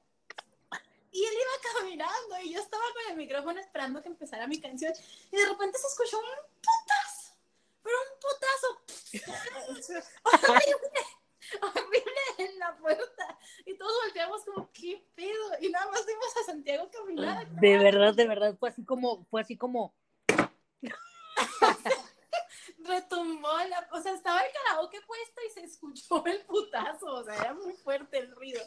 [1.10, 4.92] Y él iba caminando y yo estaba con el micrófono esperando que empezara mi canción.
[5.30, 6.24] Y de repente se escuchó un
[6.60, 7.36] putazo,
[7.82, 8.68] pero un putazo
[10.48, 11.00] horrible,
[11.62, 13.38] horrible en la puerta.
[13.64, 15.58] Y todos volteamos como, ¿qué pedo?
[15.60, 17.46] Y nada más vimos a Santiago caminar.
[17.48, 19.94] De verdad, de verdad, fue así como, fue así como,
[22.84, 27.34] retumbó la, o sea, estaba el karaoke puesto y se escuchó el putazo, o sea,
[27.36, 28.60] era muy fuerte el ruido.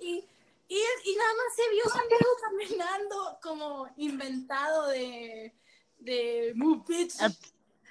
[0.00, 0.24] Y,
[0.68, 5.54] y, y nada más se vio Santiago caminando como inventado de,
[5.98, 7.14] de Move Bitch.
[7.20, 7.28] Ah,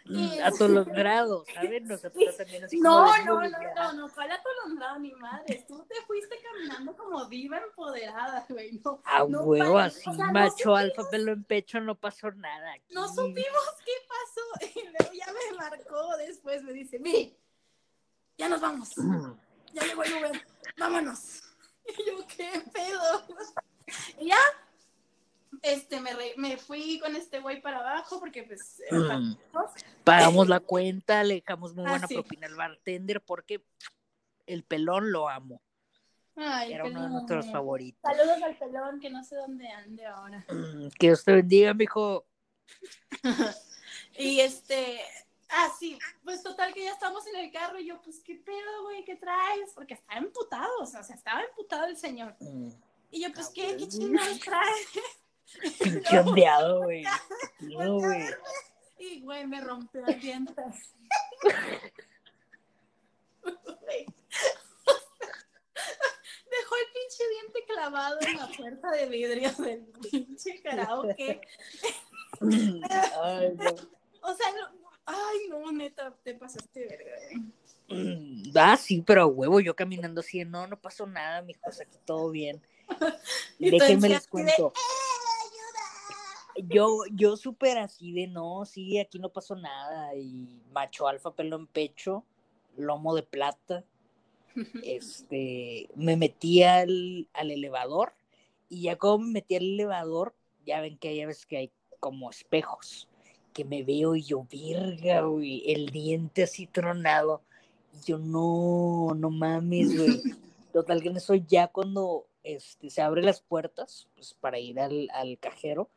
[0.06, 1.88] mm, atolondrado, ¿saben?
[1.88, 3.74] Nosotros también así No, no, "Uy, no, ya".
[3.76, 5.64] no, no, ¿cuál atolondrado ni madre?
[5.68, 10.26] Tú te fuiste caminando como diva empoderada, güey, no, A no huevo, así, o sea,
[10.28, 12.74] no macho alfa, pelo en pecho, no pasó nada.
[12.74, 12.94] Aquí.
[12.94, 14.13] no supimos qué pasó
[15.26, 17.36] ya me marcó después, me dice, mi,
[18.38, 18.90] ya nos vamos.
[19.74, 20.46] Ya llegó el Uber,
[20.78, 21.42] vámonos.
[21.86, 23.28] Y yo, ¿qué pedo?
[24.22, 24.38] Y ya,
[25.62, 28.82] este, me, re- me fui con este güey para abajo porque pues...
[28.90, 29.34] mm.
[30.06, 32.14] Pagamos la cuenta, le dejamos muy Ah, buena sí.
[32.14, 33.66] propina al bartender porque
[34.46, 35.62] el pelón lo amo.
[36.38, 38.00] Ay, Era uno de nuestros favoritos.
[38.02, 40.46] Saludos al pelón, que no sé dónde ande ahora.
[40.50, 42.26] Mm, Que Dios te bendiga, mijo.
[44.18, 45.02] Y este,
[45.50, 48.84] ah, sí, pues total que ya estamos en el carro y yo, pues, ¿qué pedo,
[48.84, 49.04] güey?
[49.04, 49.72] ¿Qué traes?
[49.74, 52.36] Porque estaba emputado, o sea, estaba emputado el señor.
[52.40, 52.70] Mm,
[53.12, 54.88] Y yo, pues, ¿qué, qué chingados traes?
[55.84, 57.04] Pinche ondeado, güey.
[57.60, 58.26] No, güey.
[58.98, 60.54] Y, güey, me rompió el diente.
[63.44, 64.06] Güey.
[66.50, 71.42] Dejó el pinche diente clavado en la puerta de vidrio del pinche karaoke.
[73.22, 74.03] Ay, no.
[74.24, 77.12] O sea, no- ay, no, neta, te pasaste verga.
[77.90, 81.98] Mm, Ah, sí, pero a huevo, yo caminando así, no, no pasó nada, mijos, aquí
[82.06, 82.62] todo bien.
[83.60, 84.74] Déjenme les de, cuento.
[84.76, 86.64] ¡Eh!
[86.68, 90.16] Yo, yo súper así de no, sí, aquí no pasó nada.
[90.16, 92.24] Y macho alfa, pelo en pecho,
[92.78, 93.84] lomo de plata.
[94.84, 98.14] Este, me metí al, al elevador
[98.70, 102.30] y ya como me metí al elevador, ya ven que hay veces que hay como
[102.30, 103.08] espejos,
[103.54, 107.42] que me veo y yo, virga, güey, el diente así tronado.
[107.94, 110.22] Y yo, no, no mames, güey.
[110.74, 115.10] Total que en eso ya cuando este, se abren las puertas, pues para ir al,
[115.14, 115.90] al cajero,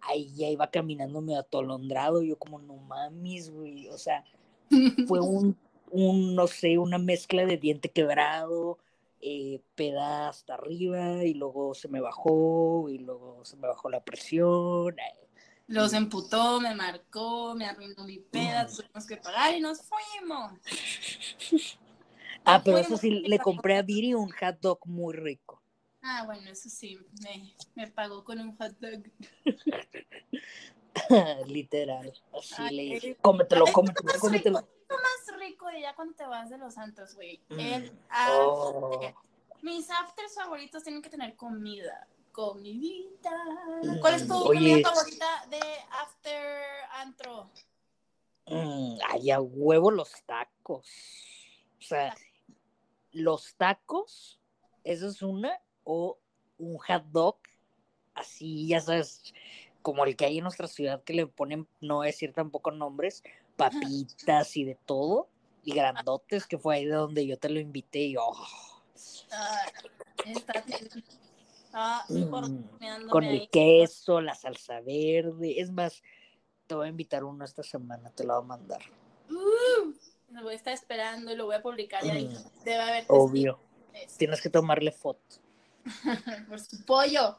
[0.00, 2.22] ahí ya iba caminando medio atolondrado.
[2.22, 3.88] Yo como, no mames, güey.
[3.88, 4.24] O sea,
[5.06, 5.56] fue un,
[5.90, 8.78] un, no sé, una mezcla de diente quebrado,
[9.20, 14.02] eh, peda hasta arriba, y luego se me bajó, y luego se me bajó la
[14.04, 14.96] presión.
[14.98, 15.28] ay,
[15.70, 20.52] Los emputó, me marcó, me arruinó mi peda, tuvimos que pagar y nos fuimos.
[22.46, 25.62] Ah, pero eso sí, le compré a Viri un hot dog muy rico.
[26.02, 29.02] Ah, bueno, eso sí, me, me pagó con un hot dog.
[31.46, 32.10] Literal.
[32.32, 34.58] Así Ay, le dije, cómetelo, cómetelo, más cómetelo.
[34.60, 37.40] rico, lo más rico de ya cuando te vas de los santos, güey.
[37.50, 37.60] Mm.
[37.60, 37.92] El
[38.30, 38.90] Oh.
[38.94, 39.14] after.
[39.62, 42.08] Mis afters favoritos tienen que tener comida.
[42.32, 43.30] Comidita.
[43.82, 44.82] Mm, ¿Cuál es tu oye.
[44.82, 46.62] comida favorita de after
[46.94, 47.50] antro?
[48.46, 50.86] Mm, ay, a huevo los tacos.
[51.78, 52.14] O sea,
[53.12, 54.40] los tacos,
[54.84, 56.18] eso es una, o
[56.58, 57.38] un hot dog,
[58.14, 59.32] así, ya sabes,
[59.82, 63.22] como el que hay en nuestra ciudad que le ponen, no decir tampoco nombres,
[63.56, 65.28] papitas y de todo,
[65.64, 68.34] y grandotes, que fue ahí de donde yo te lo invité y oh,
[69.32, 69.66] Ah,
[70.26, 70.88] está bien.
[71.72, 73.42] Ah, mm, con ahí.
[73.42, 76.02] el queso, la salsa verde, es más,
[76.66, 78.80] te voy a invitar uno esta semana, te lo voy a mandar.
[79.28, 79.92] Uh,
[80.32, 82.64] lo voy a estar esperando y lo voy a publicar y ahí Mm.
[82.64, 83.60] debe haber Obvio,
[83.92, 84.16] testigos.
[84.18, 85.36] tienes que tomarle foto.
[86.48, 87.38] Por su pollo.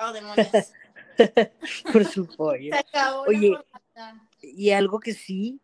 [0.00, 0.48] Oh, demonios.
[1.92, 2.74] Por su pollo.
[2.74, 3.56] Se acabó Oye.
[4.42, 5.60] Y algo que sí,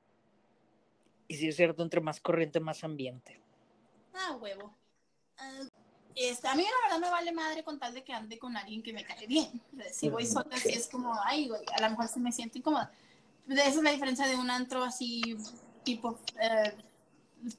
[1.28, 3.40] y sí es cierto, entre más corriente, más ambiente.
[4.14, 4.74] Ah, huevo.
[5.38, 5.60] Ah,
[6.16, 8.82] Este, a mí la verdad me vale madre con tal de que ande con alguien
[8.82, 9.60] que me cae bien.
[9.92, 12.90] Si voy sola, así es como, ay, güey, a lo mejor se me siento incómoda.
[13.46, 15.36] Esa es la diferencia de un antro así,
[15.84, 16.74] tipo eh,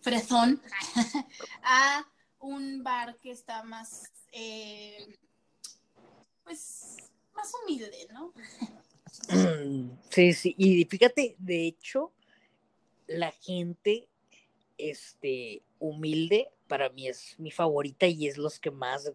[0.02, 0.60] fresón,
[1.64, 2.04] a
[2.40, 5.16] un bar que está más, eh,
[6.44, 6.98] pues,
[7.36, 8.34] más humilde, ¿no?
[10.10, 12.12] Sí, sí, y fíjate, de hecho,
[13.06, 14.08] la gente,
[14.78, 19.12] este, humilde, para mí es mi favorita y es los que más,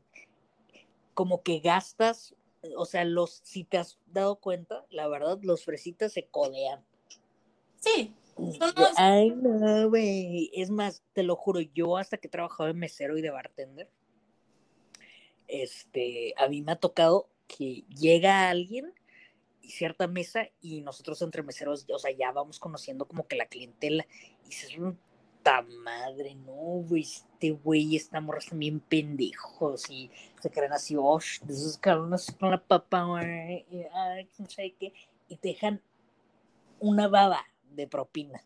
[1.15, 2.35] como que gastas,
[2.77, 6.85] o sea, los, si te has dado cuenta, la verdad, los fresitas se codean.
[7.81, 8.15] Sí.
[8.97, 10.51] Ay, no, güey.
[10.55, 13.89] Es más, te lo juro, yo hasta que he trabajado de mesero y de bartender,
[15.49, 18.95] este, a mí me ha tocado que llega alguien
[19.61, 23.47] y cierta mesa y nosotros entre meseros, o sea, ya vamos conociendo como que la
[23.47, 24.07] clientela
[24.45, 24.73] y dices,
[25.43, 31.19] puta madre, no, güey, este güey, esta morra bien pendejos y se creen así, oh,
[31.43, 34.93] de esos cabrones con la papa, güey, y, ay, no sé qué,
[35.29, 35.83] y te dejan
[36.79, 38.41] una baba de propina.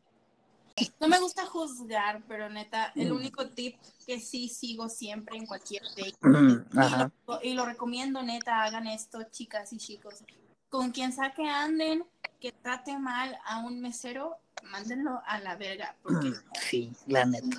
[1.01, 3.17] No me gusta juzgar, pero neta, el mm.
[3.17, 9.23] único tip que sí sigo siempre en cualquier date, y, lo, recomiendo, neta, hagan esto,
[9.31, 10.25] chicas y chicos.
[10.69, 12.05] Con quien saque anden,
[12.41, 15.97] que trate mal a un mesero, mándenlo a la verga.
[16.03, 17.59] Porque sí, la neta.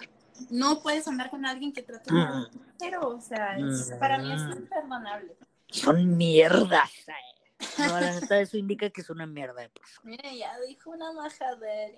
[0.50, 3.58] No puedes andar con alguien que trate mal a un mesero, o sea,
[4.00, 4.52] para mí es mm.
[4.52, 5.36] imperdonable.
[5.70, 6.92] Son mierdas.
[7.08, 7.38] Eh.
[7.80, 9.72] No, la neta, eso indica que es una mierda de
[10.04, 11.98] Mire, ya dijo una majadería.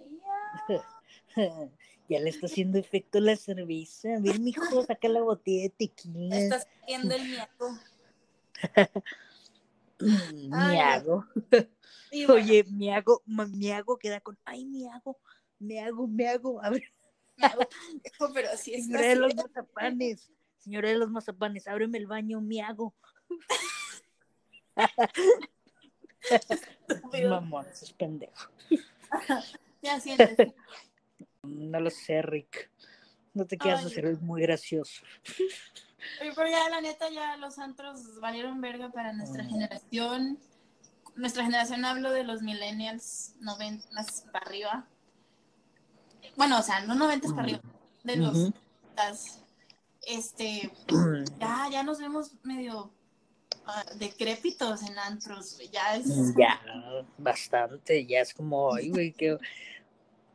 [2.10, 4.16] ya le está haciendo efecto la cerveza.
[4.16, 6.38] A ver, mijo, saca la botella de tequila.
[6.38, 7.80] Estás haciendo el miedo.
[10.00, 11.26] miago.
[12.30, 15.20] Oye, miago, miago queda con, ay, miago,
[15.60, 16.64] me hago, me hago.
[16.64, 16.84] A ver.
[18.34, 18.86] pero así es.
[18.86, 22.96] Señora de los mazapanes, señora de los mazapanes, ábreme el baño, miago.
[27.30, 28.52] Mamón, es pendejo.
[29.82, 30.54] ya sientes.
[31.44, 32.70] No lo sé, Rick.
[33.34, 35.04] No te quieras hacer, es muy gracioso.
[36.20, 39.50] Pero ya, la neta, ya los antros valieron verga para nuestra mm.
[39.50, 40.40] generación.
[41.16, 44.88] Nuestra generación hablo de los millennials, noventas para arriba.
[46.36, 47.46] Bueno, o sea, no noventas para mm.
[47.46, 47.62] arriba,
[48.04, 48.54] de los
[50.04, 50.72] este,
[51.40, 52.92] ya, ya nos vemos medio
[53.72, 56.08] Ah, decrépitos en antros, ya es.
[56.08, 56.60] Mm, ya,
[57.20, 59.38] bastante, ya es como, ay, güey, que.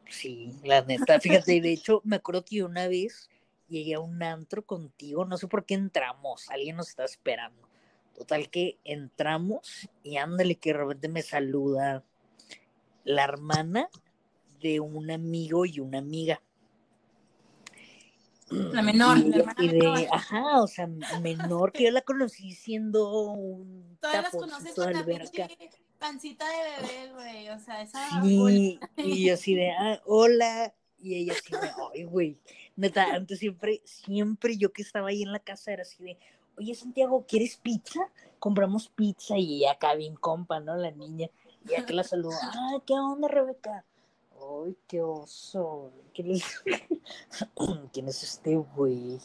[0.09, 3.29] Sí, la neta, fíjate, de hecho, me acuerdo que una vez
[3.69, 7.69] llegué a un antro contigo, no sé por qué entramos, alguien nos está esperando.
[8.15, 12.05] Total que entramos y ándale que de repente me saluda
[13.03, 13.89] la hermana
[14.61, 16.41] de un amigo y una amiga.
[18.51, 20.87] La menor, la hermana Ajá, o sea,
[21.21, 25.49] menor que yo la conocí siendo un Todas las conoces con alberca.
[25.99, 28.23] pancita de bebé, güey, o sea, esa...
[28.23, 32.39] Sí, y yo así de, ah, hola, y ella así de, ay, güey,
[32.77, 36.19] neta, antes siempre, siempre yo que estaba ahí en la casa era así de,
[36.59, 38.01] oye, Santiago, ¿quieres pizza?
[38.39, 40.77] Compramos pizza y acá bien compa, ¿no?
[40.77, 41.31] La niña,
[41.65, 43.85] y ya que la saludó, ah, ¿qué onda, Rebeca?
[44.41, 45.91] Ay, qué oso.
[46.13, 46.63] ¿Quién es,
[47.93, 49.19] ¿Quién es este güey?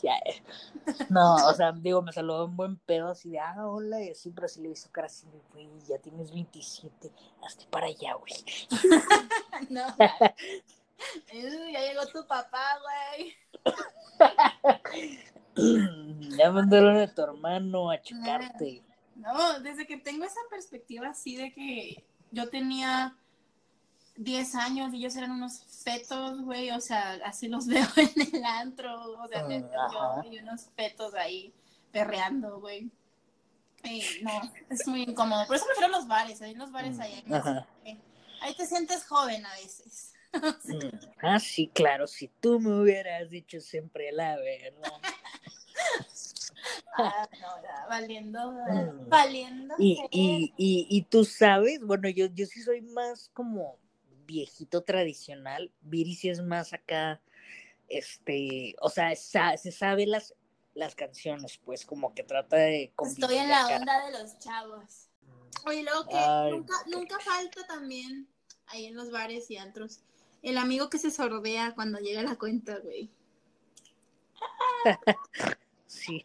[1.09, 4.31] No, o sea, digo, me saludó un buen pedo así de, ah, hola, y así,
[4.31, 7.11] pero sí le hizo cara así de, güey, ya tienes 27,
[7.43, 8.33] hazte para allá, güey.
[9.69, 9.83] no.
[11.73, 13.35] ya llegó tu papá, güey.
[16.37, 18.83] ya mandaron a tu hermano a checarte.
[19.15, 23.17] No, desde que tengo esa perspectiva así de que yo tenía
[24.15, 28.43] 10 años y ellos eran unos fetos, güey, o sea, así los veo en el
[28.43, 31.53] antro, o sea, yo y unos fetos ahí
[31.91, 32.91] perreando, güey.
[34.21, 35.47] no, es muy incómodo.
[35.47, 37.23] Por eso prefiero los bares, ahí los bares ahí,
[38.41, 40.13] ahí te sientes joven a veces.
[40.65, 40.89] Mm,
[41.23, 44.91] ah, sí, claro, si tú me hubieras dicho siempre la verdad.
[46.97, 49.09] Ah, no, valiendo, mm.
[49.09, 49.75] valiendo.
[49.79, 53.79] Y, y, y, y, tú sabes, bueno, yo, yo sí soy más como
[54.25, 55.71] viejito tradicional.
[55.81, 57.21] Viri sí es más acá,
[57.87, 60.35] este, o sea, se sabe las,
[60.73, 62.93] las canciones, pues como que trata de...
[63.05, 65.09] Estoy en la onda de los chavos.
[65.65, 68.27] Oye, luego que nunca, nunca falta también
[68.67, 70.01] ahí en los bares y antros
[70.41, 73.09] el amigo que se sordea cuando llega la cuenta, güey.
[75.87, 76.23] sí.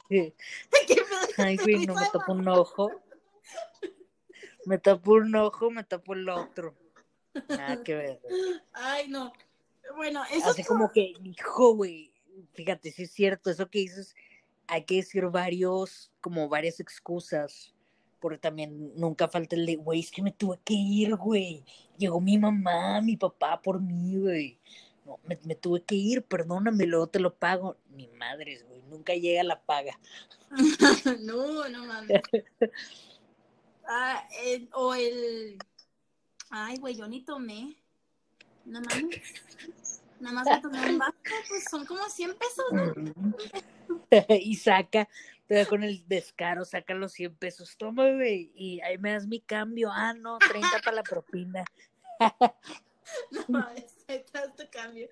[1.37, 2.91] Ay, güey, no me tapo un ojo.
[4.67, 6.75] Me tapo un ojo, me tapo el otro.
[7.49, 8.21] Nada que ver.
[8.73, 9.33] Ay, no.
[9.97, 10.51] Bueno, eso.
[10.51, 12.13] Así como que, hijo, güey,
[12.55, 14.15] fíjate, sí es cierto, eso que dices,
[14.67, 17.74] hay que decir varios, como varias excusas,
[18.25, 21.63] porque también nunca falta el de, güey, es que me tuve que ir, güey.
[21.99, 24.59] Llegó mi mamá, mi papá por mí, güey.
[25.05, 27.77] No, me, me tuve que ir, perdóname, luego te lo pago.
[27.91, 30.01] Ni madres, güey, nunca llega la paga.
[31.21, 32.23] no, no mames.
[33.87, 35.59] Ah, el- o el.
[36.49, 37.77] Ay, güey, yo ni tomé.
[38.65, 39.21] No mames.
[40.19, 41.13] Nada más me tomé un vaso,
[41.47, 43.35] pues son como 100 pesos, ¿no?
[44.41, 45.07] y saca,
[45.47, 49.27] te da con el descaro, saca los 100 pesos, toma, güey, y ahí me das
[49.27, 49.91] mi cambio.
[49.93, 51.65] Ah, no, 30 para la propina.
[53.49, 53.85] No ahí
[54.57, 55.09] tu cambio.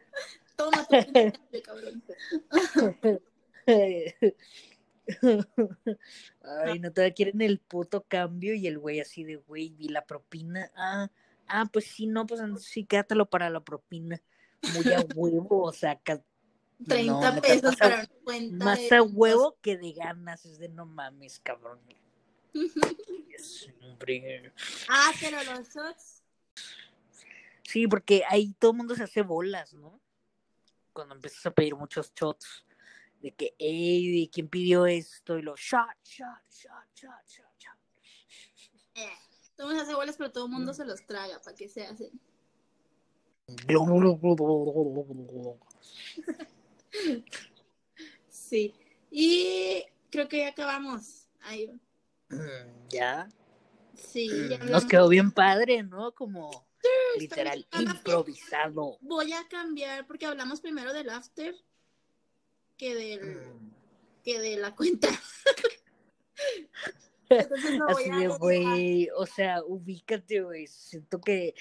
[0.57, 2.03] Toma tu cambio, cabrón.
[6.43, 10.07] Ay, no te quieren el puto cambio y el güey así de, güey, vi la
[10.07, 10.70] propina.
[10.74, 11.11] Ah,
[11.49, 14.22] ah, pues sí, no, pues sí, quédatelo para la propina.
[14.74, 16.01] Muy a huevo, o sea,
[16.85, 18.64] 30 no, neta, pesos para una cuenta.
[18.64, 21.80] más de- a huevo que de ganas, es de no mames, cabrón.
[23.39, 24.53] Siempre.
[24.89, 26.22] Ah, pero los shots.
[27.62, 30.01] Sí, porque ahí todo el mundo se hace bolas, ¿no?
[30.93, 32.64] Cuando empiezas a pedir muchos shots.
[33.20, 35.39] De que, hey, ¿quién pidió esto?
[35.39, 37.76] Y lo shot, shot, shot, shot, shot, shot.
[38.97, 39.09] Eh,
[39.57, 41.41] todo el mundo hace bolas, pero todo el mundo se los traga.
[41.41, 42.11] ¿Para qué se hacen?
[48.28, 48.74] Sí.
[49.11, 51.26] Y creo que ya acabamos.
[51.43, 51.70] Ahí.
[52.28, 53.28] Mm, Ya.
[53.95, 54.84] Sí, ya Mm, Nos hablamos.
[54.86, 56.12] quedó bien padre, ¿no?
[56.12, 56.66] Como
[57.18, 58.99] literal, improvisado.
[59.01, 61.55] Voy a cambiar porque hablamos primero del after
[62.76, 63.72] que del Mm.
[64.24, 65.09] que de la cuenta.
[67.28, 70.66] Entonces lo voy Así a de, güey, o sea, ubícate, güey.
[70.66, 71.55] Siento que,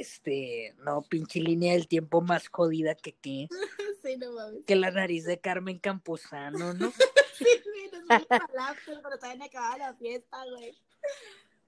[0.00, 3.48] este, no, pinche línea del tiempo más jodida que qué.
[4.02, 4.64] Sí, no mames.
[4.66, 6.90] Que la nariz de Carmen Campuzano, ¿no?
[7.38, 10.78] Sí, güey, nos vamos para el after, pero todavía no acaba la fiesta, güey.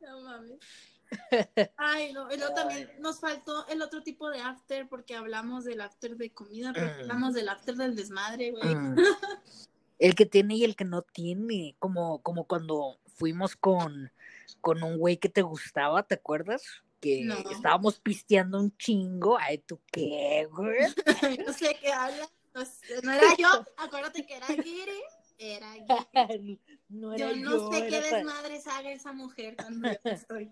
[0.01, 0.59] No mames.
[1.76, 5.80] Ay, no, y luego también nos faltó el otro tipo de after porque hablamos del
[5.83, 7.01] after de comida, pero Mm.
[7.01, 8.74] hablamos del after del desmadre, güey.
[8.74, 8.97] Mm.
[9.99, 14.11] El que tiene y el que no tiene, como, como cuando fuimos con,
[14.61, 16.62] con un güey que te gustaba, ¿te acuerdas?
[17.03, 17.34] Que No.
[17.50, 19.36] estábamos pisteando un chingo.
[19.36, 20.78] Ay, ¿tú qué, güey?
[21.46, 22.30] No sé qué habla.
[22.55, 25.03] No, sé, no era yo, acuérdate que era Giri.
[25.38, 26.61] Era Giri.
[26.88, 30.50] No era Yo no sé qué desmadres haga esa mujer cuando yo estoy.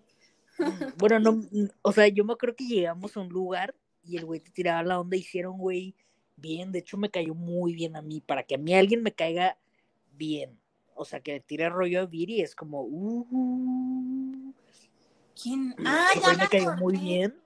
[0.97, 1.43] Bueno, no,
[1.81, 3.73] o sea, yo me acuerdo que llegamos a un lugar
[4.03, 5.95] y el güey te tiraba la onda, hicieron güey
[6.35, 9.13] bien, de hecho me cayó muy bien a mí, para que a mí alguien me
[9.13, 9.57] caiga
[10.11, 10.59] bien,
[10.93, 14.53] o sea, que le tire rollo a Viri es como, uh,
[15.41, 15.75] ¿Quién?
[15.85, 17.41] Ah, el güey me cayó muy bien,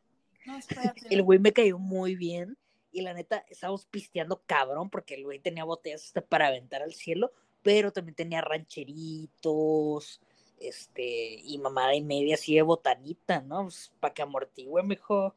[0.45, 1.07] No, espérate.
[1.09, 2.57] el güey me cayó muy bien
[2.91, 6.93] y la neta estábamos pisteando cabrón porque el güey tenía botellas hasta para aventar al
[6.93, 7.31] cielo,
[7.61, 10.21] pero también tenía rancheritos,
[10.59, 13.63] este, y mamada y media así de botanita, ¿no?
[13.63, 15.35] Pues, para que amortigüe mejor.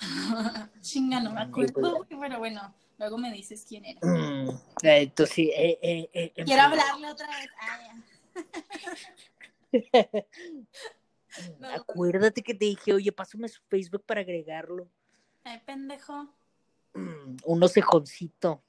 [0.80, 4.00] Chinga, no me acuerdo, pero bueno, luego me dices quién era.
[4.02, 4.50] Mm,
[4.84, 7.50] eh, Entonces, sí, eh, eh, eh, Quiero hablarle otra vez.
[7.60, 7.78] Ah,
[9.72, 10.26] ya.
[11.58, 11.68] No.
[11.70, 14.88] Acuérdate que te dije, oye, pásame su Facebook para agregarlo.
[15.44, 16.28] Ay, pendejo.
[16.94, 18.62] Mm, un cejoncito.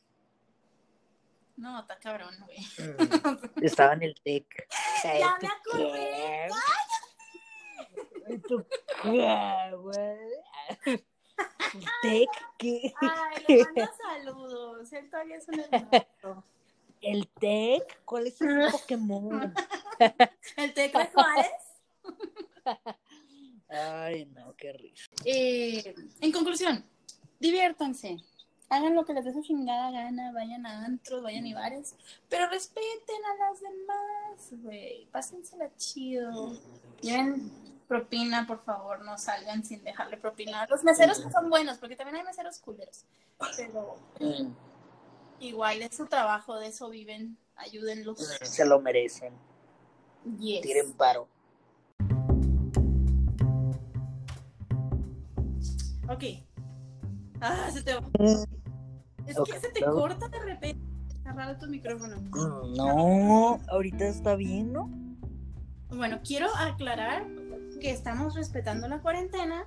[1.58, 2.60] No, está cabrón, güey.
[2.60, 4.68] Mm, Estaba en el TEC.
[5.04, 6.50] Ya ¿tú me acordé.
[8.48, 8.66] ¿tú
[9.02, 10.20] qué, güey?
[12.02, 12.30] ¿TEC?
[12.58, 12.94] ¿Qué?
[13.02, 14.94] Ay, le mando saludos.
[14.94, 16.44] Él todavía es un hermoso.
[17.02, 18.02] ¿El TEC?
[18.04, 19.54] ¿Cuál es ese Pokémon?
[20.58, 21.52] ¿El Tecla Juárez?
[23.70, 25.08] Ay, no, qué risa.
[25.26, 26.84] Eh, en conclusión,
[27.40, 28.18] diviértanse.
[28.72, 31.96] Hagan lo que les dé su chingada gana, vayan a antros, vayan a bares,
[32.30, 35.08] pero respeten a las demás, güey.
[35.08, 36.56] Pásensela chido.
[37.02, 37.52] Lleven
[37.88, 40.68] propina, por favor, no salgan sin dejarle propina.
[40.70, 43.06] Los meseros que son buenos, porque también hay meseros culeros.
[43.58, 44.52] Pero Mm,
[45.40, 47.38] igual es su trabajo, de eso viven.
[47.56, 48.20] Ayúdenlos.
[48.44, 49.34] Se lo merecen.
[50.40, 50.62] Yes.
[50.62, 51.28] Tiren paro.
[56.10, 56.24] Ok.
[57.42, 60.84] Ah, se te Es Ok, que se te corta de repente.
[61.10, 62.18] Está raro tu micrófono.
[62.22, 64.90] Mm, No, ahorita está bien, ¿no?
[65.90, 67.28] Bueno, quiero aclarar
[67.80, 69.64] que estamos respetando la cuarentena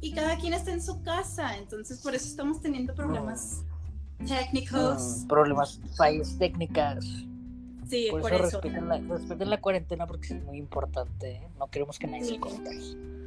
[0.00, 3.64] y cada quien está en su casa, entonces por eso estamos teniendo problemas
[4.26, 5.22] técnicos.
[5.24, 7.04] Mm, problemas, fallas técnicas.
[7.88, 8.60] Sí, Por, por, eso, eso.
[8.60, 11.32] Respeten, la, respeten la cuarentena porque es muy importante.
[11.36, 11.48] ¿eh?
[11.58, 12.34] No queremos que nadie Sí.
[12.34, 13.17] se contagie.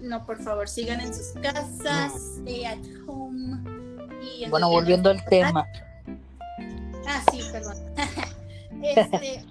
[0.00, 3.60] No, por favor, sigan en sus casas, stay at home.
[4.22, 5.66] Y Bueno, volviendo al tema.
[7.06, 7.76] Ah, sí, perdón.
[8.82, 9.44] Este,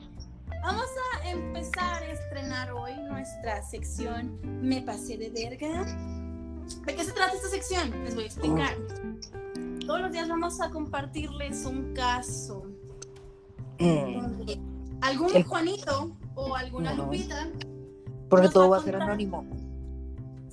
[0.62, 0.88] vamos
[1.24, 5.86] a empezar a estrenar hoy nuestra sección Me pasé de verga.
[6.86, 8.04] ¿De qué se trata esta sección?
[8.04, 8.76] Les voy a explicar.
[9.86, 12.66] Todos los días vamos a compartirles un caso.
[13.80, 14.60] donde
[15.02, 16.94] algún Juanito o alguna.
[16.94, 17.48] Lupita.
[18.30, 19.46] Porque todo va a ser anónimo.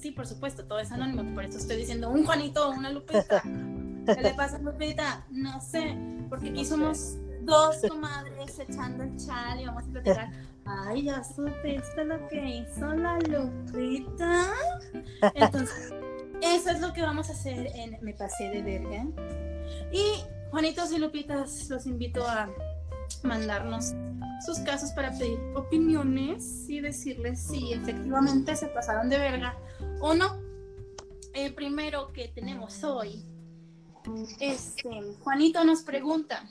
[0.01, 1.35] Sí, por supuesto, todo es anónimo.
[1.35, 3.43] Por eso estoy diciendo un Juanito una Lupita.
[3.43, 5.27] ¿Qué le pasa a Lupita?
[5.31, 5.97] No sé.
[6.29, 6.71] Porque aquí No sé.
[6.71, 10.31] somos dos comadres echando el chal y vamos a platicar.
[10.65, 14.51] Ay, ya supiste lo que hizo la Lupita.
[15.35, 15.93] Entonces,
[16.43, 19.07] eso es lo que vamos a hacer en Me Pasé de Verga.
[19.93, 22.49] Y Juanitos y Lupitas, los invito a
[23.23, 23.95] mandarnos
[24.45, 29.57] sus casos para pedir opiniones y decirles si efectivamente se pasaron de verga
[30.01, 30.41] o no.
[31.34, 33.22] El primero que tenemos hoy,
[34.41, 34.89] este,
[35.20, 36.45] Juanito nos pregunta,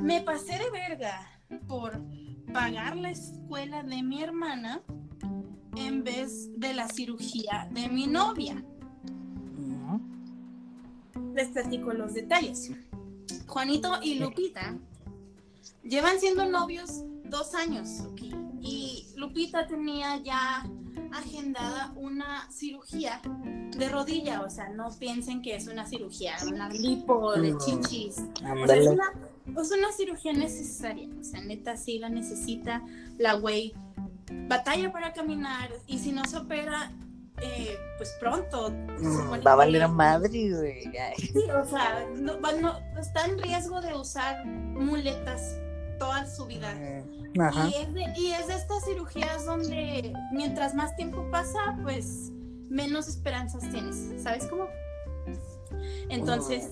[0.00, 1.28] me pasé de verga
[1.68, 2.00] por
[2.52, 4.82] pagar la escuela de mi hermana
[5.76, 8.64] en vez de la cirugía de mi novia.
[11.34, 12.70] Les platico los detalles.
[13.46, 14.78] Juanito y Lupita
[15.82, 17.04] llevan siendo novios
[17.36, 17.88] dos años.
[18.06, 18.20] ok,
[18.60, 20.64] Y Lupita tenía ya
[21.12, 23.20] agendada una cirugía
[23.76, 24.42] de rodilla.
[24.42, 28.18] O sea, no piensen que es una cirugía, una lipo de chichis.
[28.18, 29.12] O sea, es una,
[29.60, 31.08] es una cirugía necesaria.
[31.20, 32.82] O sea, neta, sí la necesita.
[33.18, 33.74] La güey
[34.48, 36.90] batalla para caminar y si no se opera,
[37.42, 38.70] eh, pues pronto.
[38.70, 40.84] Mm, Va a valer a madre, güey.
[41.16, 45.58] Sí, o sea, no, no- está en riesgo de usar muletas
[45.98, 46.72] toda su vida.
[46.74, 47.68] mm, Ajá.
[47.68, 52.30] Y es, de, y es de estas cirugías donde mientras más tiempo pasa, pues
[52.68, 54.22] menos esperanzas tienes.
[54.22, 54.68] ¿Sabes cómo?
[56.08, 56.70] Entonces,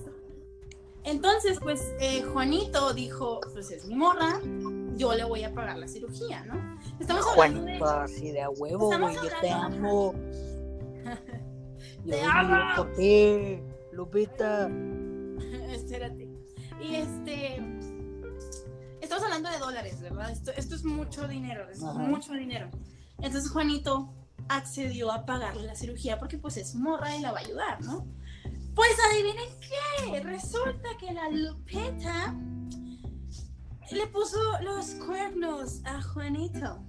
[1.04, 4.40] entonces pues eh, Juanito dijo, pues es mi morra,
[4.96, 6.78] yo le voy a pagar la cirugía, ¿no?
[7.00, 7.78] Estamos hablando de...
[7.78, 9.14] Juanito, así de a huevo, güey.
[9.16, 10.14] Yo te amo.
[12.08, 12.54] Te amo.
[12.54, 13.60] a por ti,
[13.92, 14.68] Lupita.
[15.70, 16.28] Espérate.
[16.80, 17.60] Y este.
[19.12, 20.30] Estamos hablando de dólares, ¿verdad?
[20.30, 21.98] Esto, esto es mucho dinero, es Ajá.
[21.98, 22.70] mucho dinero.
[23.18, 24.10] Entonces Juanito
[24.48, 28.06] accedió a pagarle la cirugía porque pues es morra y la va a ayudar, ¿no?
[28.74, 32.34] Pues adivinen qué, resulta que la Lupita
[33.90, 36.82] le puso los cuernos a Juanito.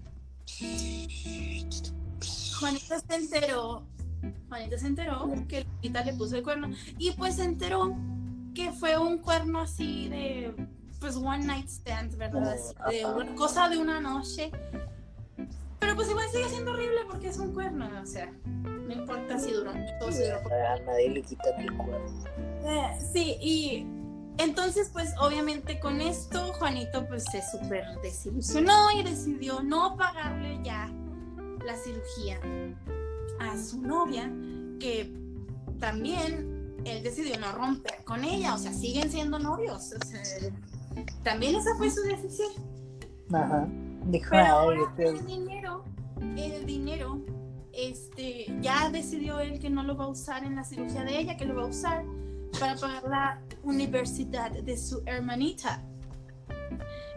[2.57, 3.86] Juanito se enteró,
[4.47, 7.93] Juanito se enteró que Lupita le puso el cuerno y pues se enteró
[8.55, 10.55] que fue un cuerno así de
[11.04, 12.56] pues one night stand, ¿verdad?
[12.89, 14.49] De una cosa de una noche.
[15.82, 18.32] Pero pues igual sigue siendo horrible porque es un cuerno, o sea,
[18.64, 20.38] no importa si duró mucho si duró.
[20.38, 22.24] A nadie le quitan el cuerno.
[22.64, 23.86] Eh, sí, y
[24.38, 30.89] entonces pues obviamente con esto Juanito pues se súper desilusionó y decidió no pagarle ya
[31.66, 32.39] la cirugía
[33.41, 34.32] a su novia,
[34.80, 35.14] que
[35.82, 40.24] también él decidió no romper con ella, o sea, siguen siendo novios, o sea,
[41.24, 42.52] también esa fue su decisión.
[43.34, 43.68] Ajá.
[44.06, 45.84] Dijo, Pero ay, ahora este- el dinero,
[46.38, 47.22] el dinero,
[47.72, 51.38] este, ya decidió él que no lo va a usar en la cirugía de ella,
[51.38, 52.04] que lo va a usar
[52.60, 55.84] para pagar la universidad de su hermanita.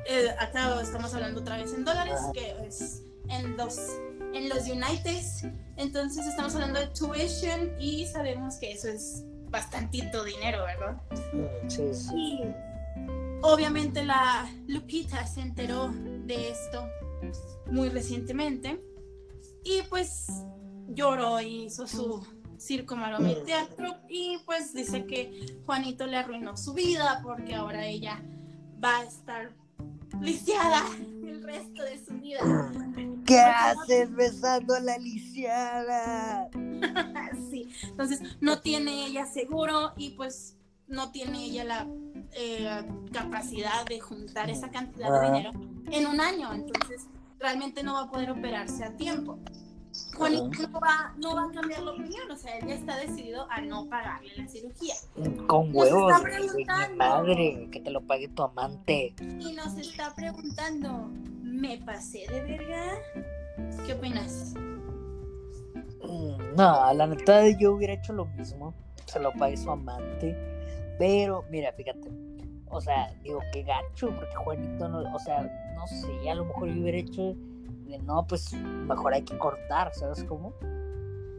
[0.09, 3.77] Eh, acá estamos hablando otra vez en dólares, que es en los,
[4.33, 4.66] en los.
[5.77, 11.01] Entonces estamos hablando de tuition y sabemos que eso es bastantito dinero, ¿verdad?
[11.68, 12.14] Sí, sí.
[12.14, 12.45] Y
[13.47, 15.92] obviamente la Lupita se enteró
[16.24, 16.88] de esto
[17.70, 18.80] muy recientemente
[19.64, 20.26] y pues
[20.88, 22.26] lloró y hizo su
[22.59, 27.86] circo, maroma y teatro y pues dice que Juanito le arruinó su vida porque ahora
[27.86, 28.20] ella
[28.82, 29.53] va a estar
[30.20, 30.82] lisiada
[31.24, 32.40] el resto de su vida.
[33.24, 36.49] ¿Qué haces besando a la lisiada?
[37.51, 40.57] Sí, entonces no tiene ella seguro y pues
[40.89, 41.87] no tiene ella la
[42.32, 42.82] eh,
[43.12, 45.26] capacidad de juntar esa cantidad de Ajá.
[45.32, 45.51] dinero
[45.91, 47.07] en un año, entonces
[47.39, 49.39] realmente no va a poder operarse a tiempo.
[50.14, 53.47] Juanito no va, no va a cambiar la opinión, o sea, él ya está decidido
[53.51, 54.95] a no pagarle la cirugía.
[55.47, 56.12] Con huevos,
[56.59, 59.14] está madre, que te lo pague tu amante.
[59.20, 61.09] Y nos está preguntando,
[61.43, 62.93] ¿me pasé de verga?
[63.87, 64.55] ¿Qué opinas?
[66.03, 68.74] Mm, No, la neta yo hubiera hecho lo mismo.
[69.07, 70.37] Se lo pague su amante.
[70.99, 72.11] Pero, mira, fíjate.
[72.68, 75.42] O sea, digo, qué gacho, porque Juanito no, o sea,
[75.74, 77.34] no sé, a lo mejor yo hubiera hecho
[77.86, 80.53] de no, pues mejor hay que cortar, ¿sabes cómo?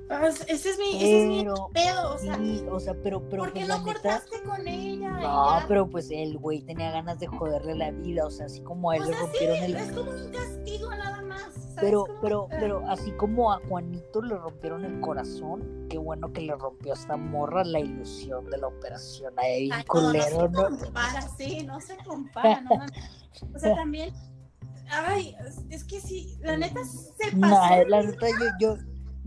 [0.09, 3.27] Ah, Ese es mi, ese es mi Pero, pedo, o sea, sí, o sea, pero,
[3.29, 5.09] pero ¿por qué pues, no la neta, cortaste con ella?
[5.11, 5.65] no, ya?
[5.67, 8.95] pero pues el güey tenía ganas de joderle la vida, o sea, así como a
[8.95, 9.75] él O le sea, sí, rompieron el...
[9.75, 11.41] es como un castigo nada más.
[11.53, 12.19] ¿sabes Pero, cómo?
[12.21, 16.93] pero, pero así como a Juanito le rompieron el corazón, qué bueno que le rompió
[16.93, 19.33] a esta morra la ilusión de la operación.
[19.37, 20.77] Ahí Ay, no, culero, no ¿no?
[20.77, 22.85] se compara, sí, no se compara, no, no.
[23.53, 24.13] O sea, también,
[24.89, 27.75] ay, es- es que sí, la neta se pasó.
[27.75, 28.77] Nah, la neta, yo, yo,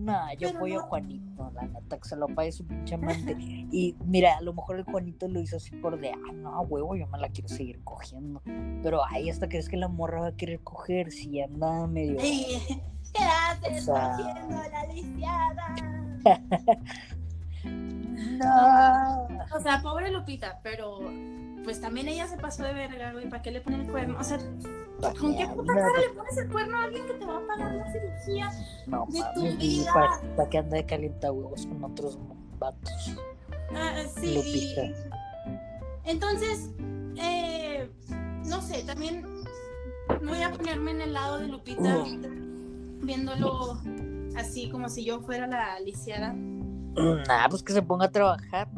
[0.05, 0.89] nah, yo Pero apoyo a no.
[0.89, 3.37] Juanito, la neta, que se lo pague su pinche amante.
[3.73, 6.97] Y mira, a lo mejor el Juanito lo hizo así por de, ah, no, huevo,
[6.97, 8.43] yo me la quiero seguir cogiendo.
[8.83, 12.19] Pero, ay, hasta crees que la morra va a querer coger si anda medio.
[12.21, 12.59] Sí,
[13.15, 15.75] ¿Qué haces O sea- cogiendo la lisiada?
[17.65, 19.29] No.
[19.55, 21.01] O sea, pobre Lupita, pero
[21.65, 24.19] pues también ella se pasó de verga, güey, ¿para qué le ponen el cuerno?
[24.19, 24.39] O sea,
[25.19, 27.75] ¿con qué puta cara le pones el cuerno a alguien que te va a pagar
[27.75, 28.51] la cirugía?
[28.87, 29.93] No, de tu vida?
[29.93, 32.19] para, para que ande de calienta huevos con otros
[32.59, 33.17] vatos.
[33.75, 34.35] Ah, sí.
[34.35, 34.83] Lupita.
[36.05, 36.71] Entonces,
[37.17, 37.89] eh,
[38.45, 39.25] no sé, también
[40.23, 42.05] voy a ponerme en el lado de Lupita,
[43.03, 43.81] viéndolo
[44.37, 46.35] así como si yo fuera la lisiada.
[46.97, 48.69] Nah, pues que se ponga a trabajar.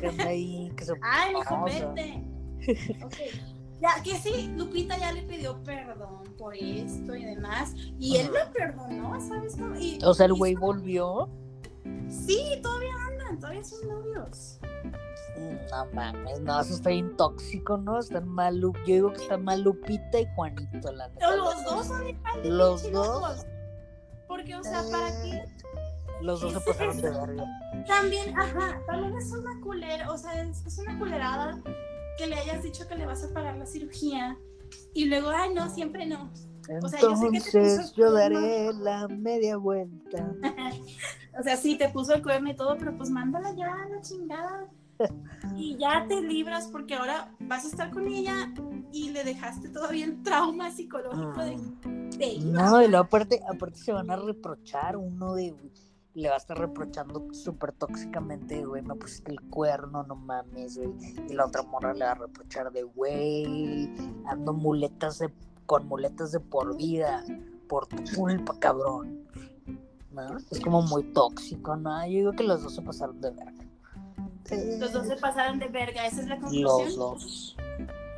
[0.00, 2.24] Que ahí, que se Ay, mi No, o sea, vete.
[3.04, 3.14] Ok.
[3.80, 7.74] Ya, que sí, Lupita ya le pidió perdón por esto y demás.
[7.98, 9.76] Y él lo perdonó, ¿sabes cómo?
[9.76, 11.28] Y- O sea, el güey volvió.
[12.08, 14.58] Sí, todavía andan, todavía son novios.
[15.70, 18.00] No mames, no, eso está bien tóxico, ¿no?
[18.00, 21.20] Están mal, yo digo que están mal Lupita y Juanito, la neta.
[21.20, 23.46] Pero los dos son igual de Los dos.
[24.26, 25.44] Porque, o sea, ¿para qué?
[26.22, 27.44] Los dos se pasaron de verga.
[27.86, 31.62] También, ajá, también es una culera, o sea, es, es una culerada
[32.18, 34.36] que le hayas dicho que le vas a pagar la cirugía
[34.94, 36.30] y luego, ay, no, siempre no.
[36.82, 40.34] O sea, yo sé que te Entonces puso yo daré la media vuelta.
[41.38, 44.00] O sea, sí, te puso el cuerno y todo, pero pues mándala ya a la
[44.00, 44.66] chingada.
[45.56, 48.52] Y ya te libras porque ahora vas a estar con ella
[48.92, 51.56] y le dejaste todavía el trauma psicológico de,
[52.18, 52.44] de ir.
[52.46, 55.54] No, y luego aparte, aparte se van a reprochar uno de
[56.18, 60.92] le va a estar reprochando súper tóxicamente, güey, me pusiste el cuerno, no mames, güey.
[61.28, 63.90] Y la otra morra le va a reprochar de, güey,
[64.26, 65.32] ando muletas de,
[65.66, 67.24] con muletas de por vida,
[67.68, 69.26] por tu culpa, cabrón.
[70.12, 70.38] ¿No?
[70.50, 72.04] Es como muy tóxico, ¿no?
[72.06, 73.64] Yo digo que los dos se pasaron de verga.
[74.78, 76.64] Los dos se pasaron de verga, esa es la conclusión.
[76.64, 77.56] Los dos.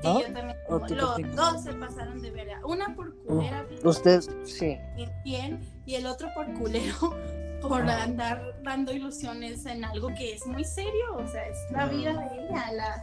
[0.00, 0.20] Sí, ¿no?
[0.20, 0.56] yo también.
[0.68, 2.60] ¿O tú qué Los dos se pasaron de verga.
[2.64, 4.78] Una por culera, Usted, sí.
[5.24, 7.14] bien, y el otro por culero,
[7.60, 8.02] por Ah.
[8.04, 11.16] andar dando ilusiones en algo que es muy serio.
[11.16, 13.02] O sea, es la vida de ella, la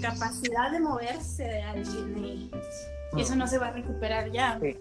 [0.00, 2.50] capacidad de moverse de alguien.
[3.16, 4.58] Y eso no se va a recuperar ya.
[4.60, 4.76] Sí.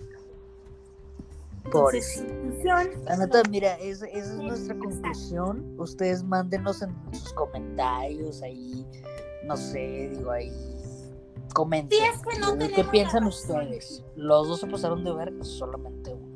[3.05, 5.75] La neta, mira, esa, esa es nuestra conclusión.
[5.77, 8.85] Ustedes mándenos en sus comentarios ahí,
[9.45, 10.51] no sé, digo ahí,
[11.53, 11.99] comenten.
[11.99, 14.03] Sí, es que no ¿Qué piensan ustedes?
[14.15, 15.43] ¿Los dos se pasaron de verga?
[15.43, 16.28] Solamente uno.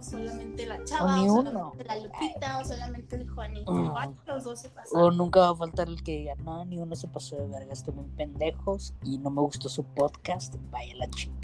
[0.00, 1.50] O solamente la chava, ni o uno.
[1.50, 3.84] solamente la Lupita, o solamente el Juanito.
[3.84, 5.16] Igual los dos se O pasaron.
[5.16, 7.94] nunca va a faltar el que diga, no, ni uno se pasó de verga, están
[7.96, 11.40] bien pendejos y no me gustó su podcast, vaya la chingada.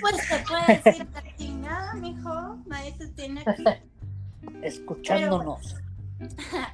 [0.00, 2.56] Pues te puedes decir la chingada, mijo.
[2.66, 3.64] Nadie te tiene aquí.
[4.62, 5.76] Escuchándonos.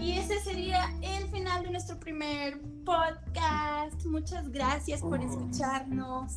[0.00, 4.02] Y ese sería el final de nuestro primer podcast.
[4.06, 6.32] Muchas gracias por escucharnos.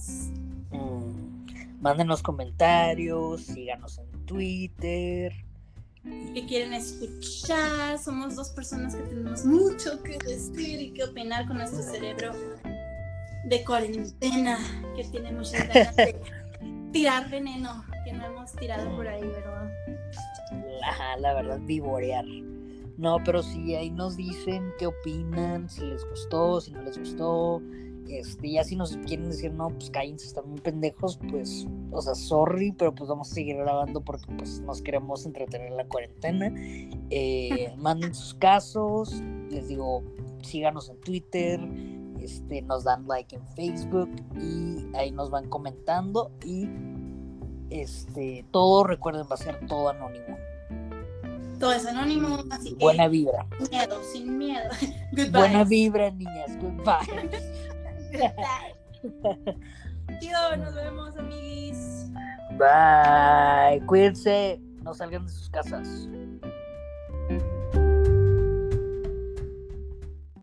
[0.70, 1.37] Mm,
[1.80, 5.34] Mándenos comentarios, síganos en Twitter.
[6.34, 7.99] Que quieren escuchar.
[7.99, 12.32] Somos dos personas que tenemos mucho que decir y que opinar con nuestro cerebro
[13.45, 14.57] de cuarentena.
[14.95, 16.19] Que tiene muchas ganas de
[16.91, 19.71] tirar veneno que no hemos tirado por ahí, ¿verdad?
[21.19, 22.25] La verdad, vivorear.
[22.97, 27.61] No, pero sí, ahí nos dicen qué opinan, si les gustó, si no les gustó.
[28.10, 32.16] Este, ya si nos quieren decir, no, pues cállense, están muy pendejos, pues, o sea,
[32.16, 36.51] sorry, pero pues vamos a seguir grabando porque pues nos queremos entretener en la cuarentena.
[37.10, 40.03] Eh, manden sus casos, les digo,
[40.41, 41.60] síganos en Twitter,
[42.22, 46.68] este, nos dan like en Facebook y ahí nos van comentando y
[47.70, 50.38] este, todo, recuerden, va a ser todo anónimo.
[51.60, 53.47] Todo es anónimo, así que Buena vibra.
[53.58, 54.70] sin miedo, sin miedo.
[55.12, 55.32] Goodbye.
[55.32, 56.58] Buena vibra, niñas.
[56.62, 57.30] Goodbye.
[60.20, 62.10] Tío, nos vemos, amiguis.
[62.58, 63.82] Bye.
[63.86, 64.60] Cuídense.
[64.84, 66.08] No salgan de sus casas.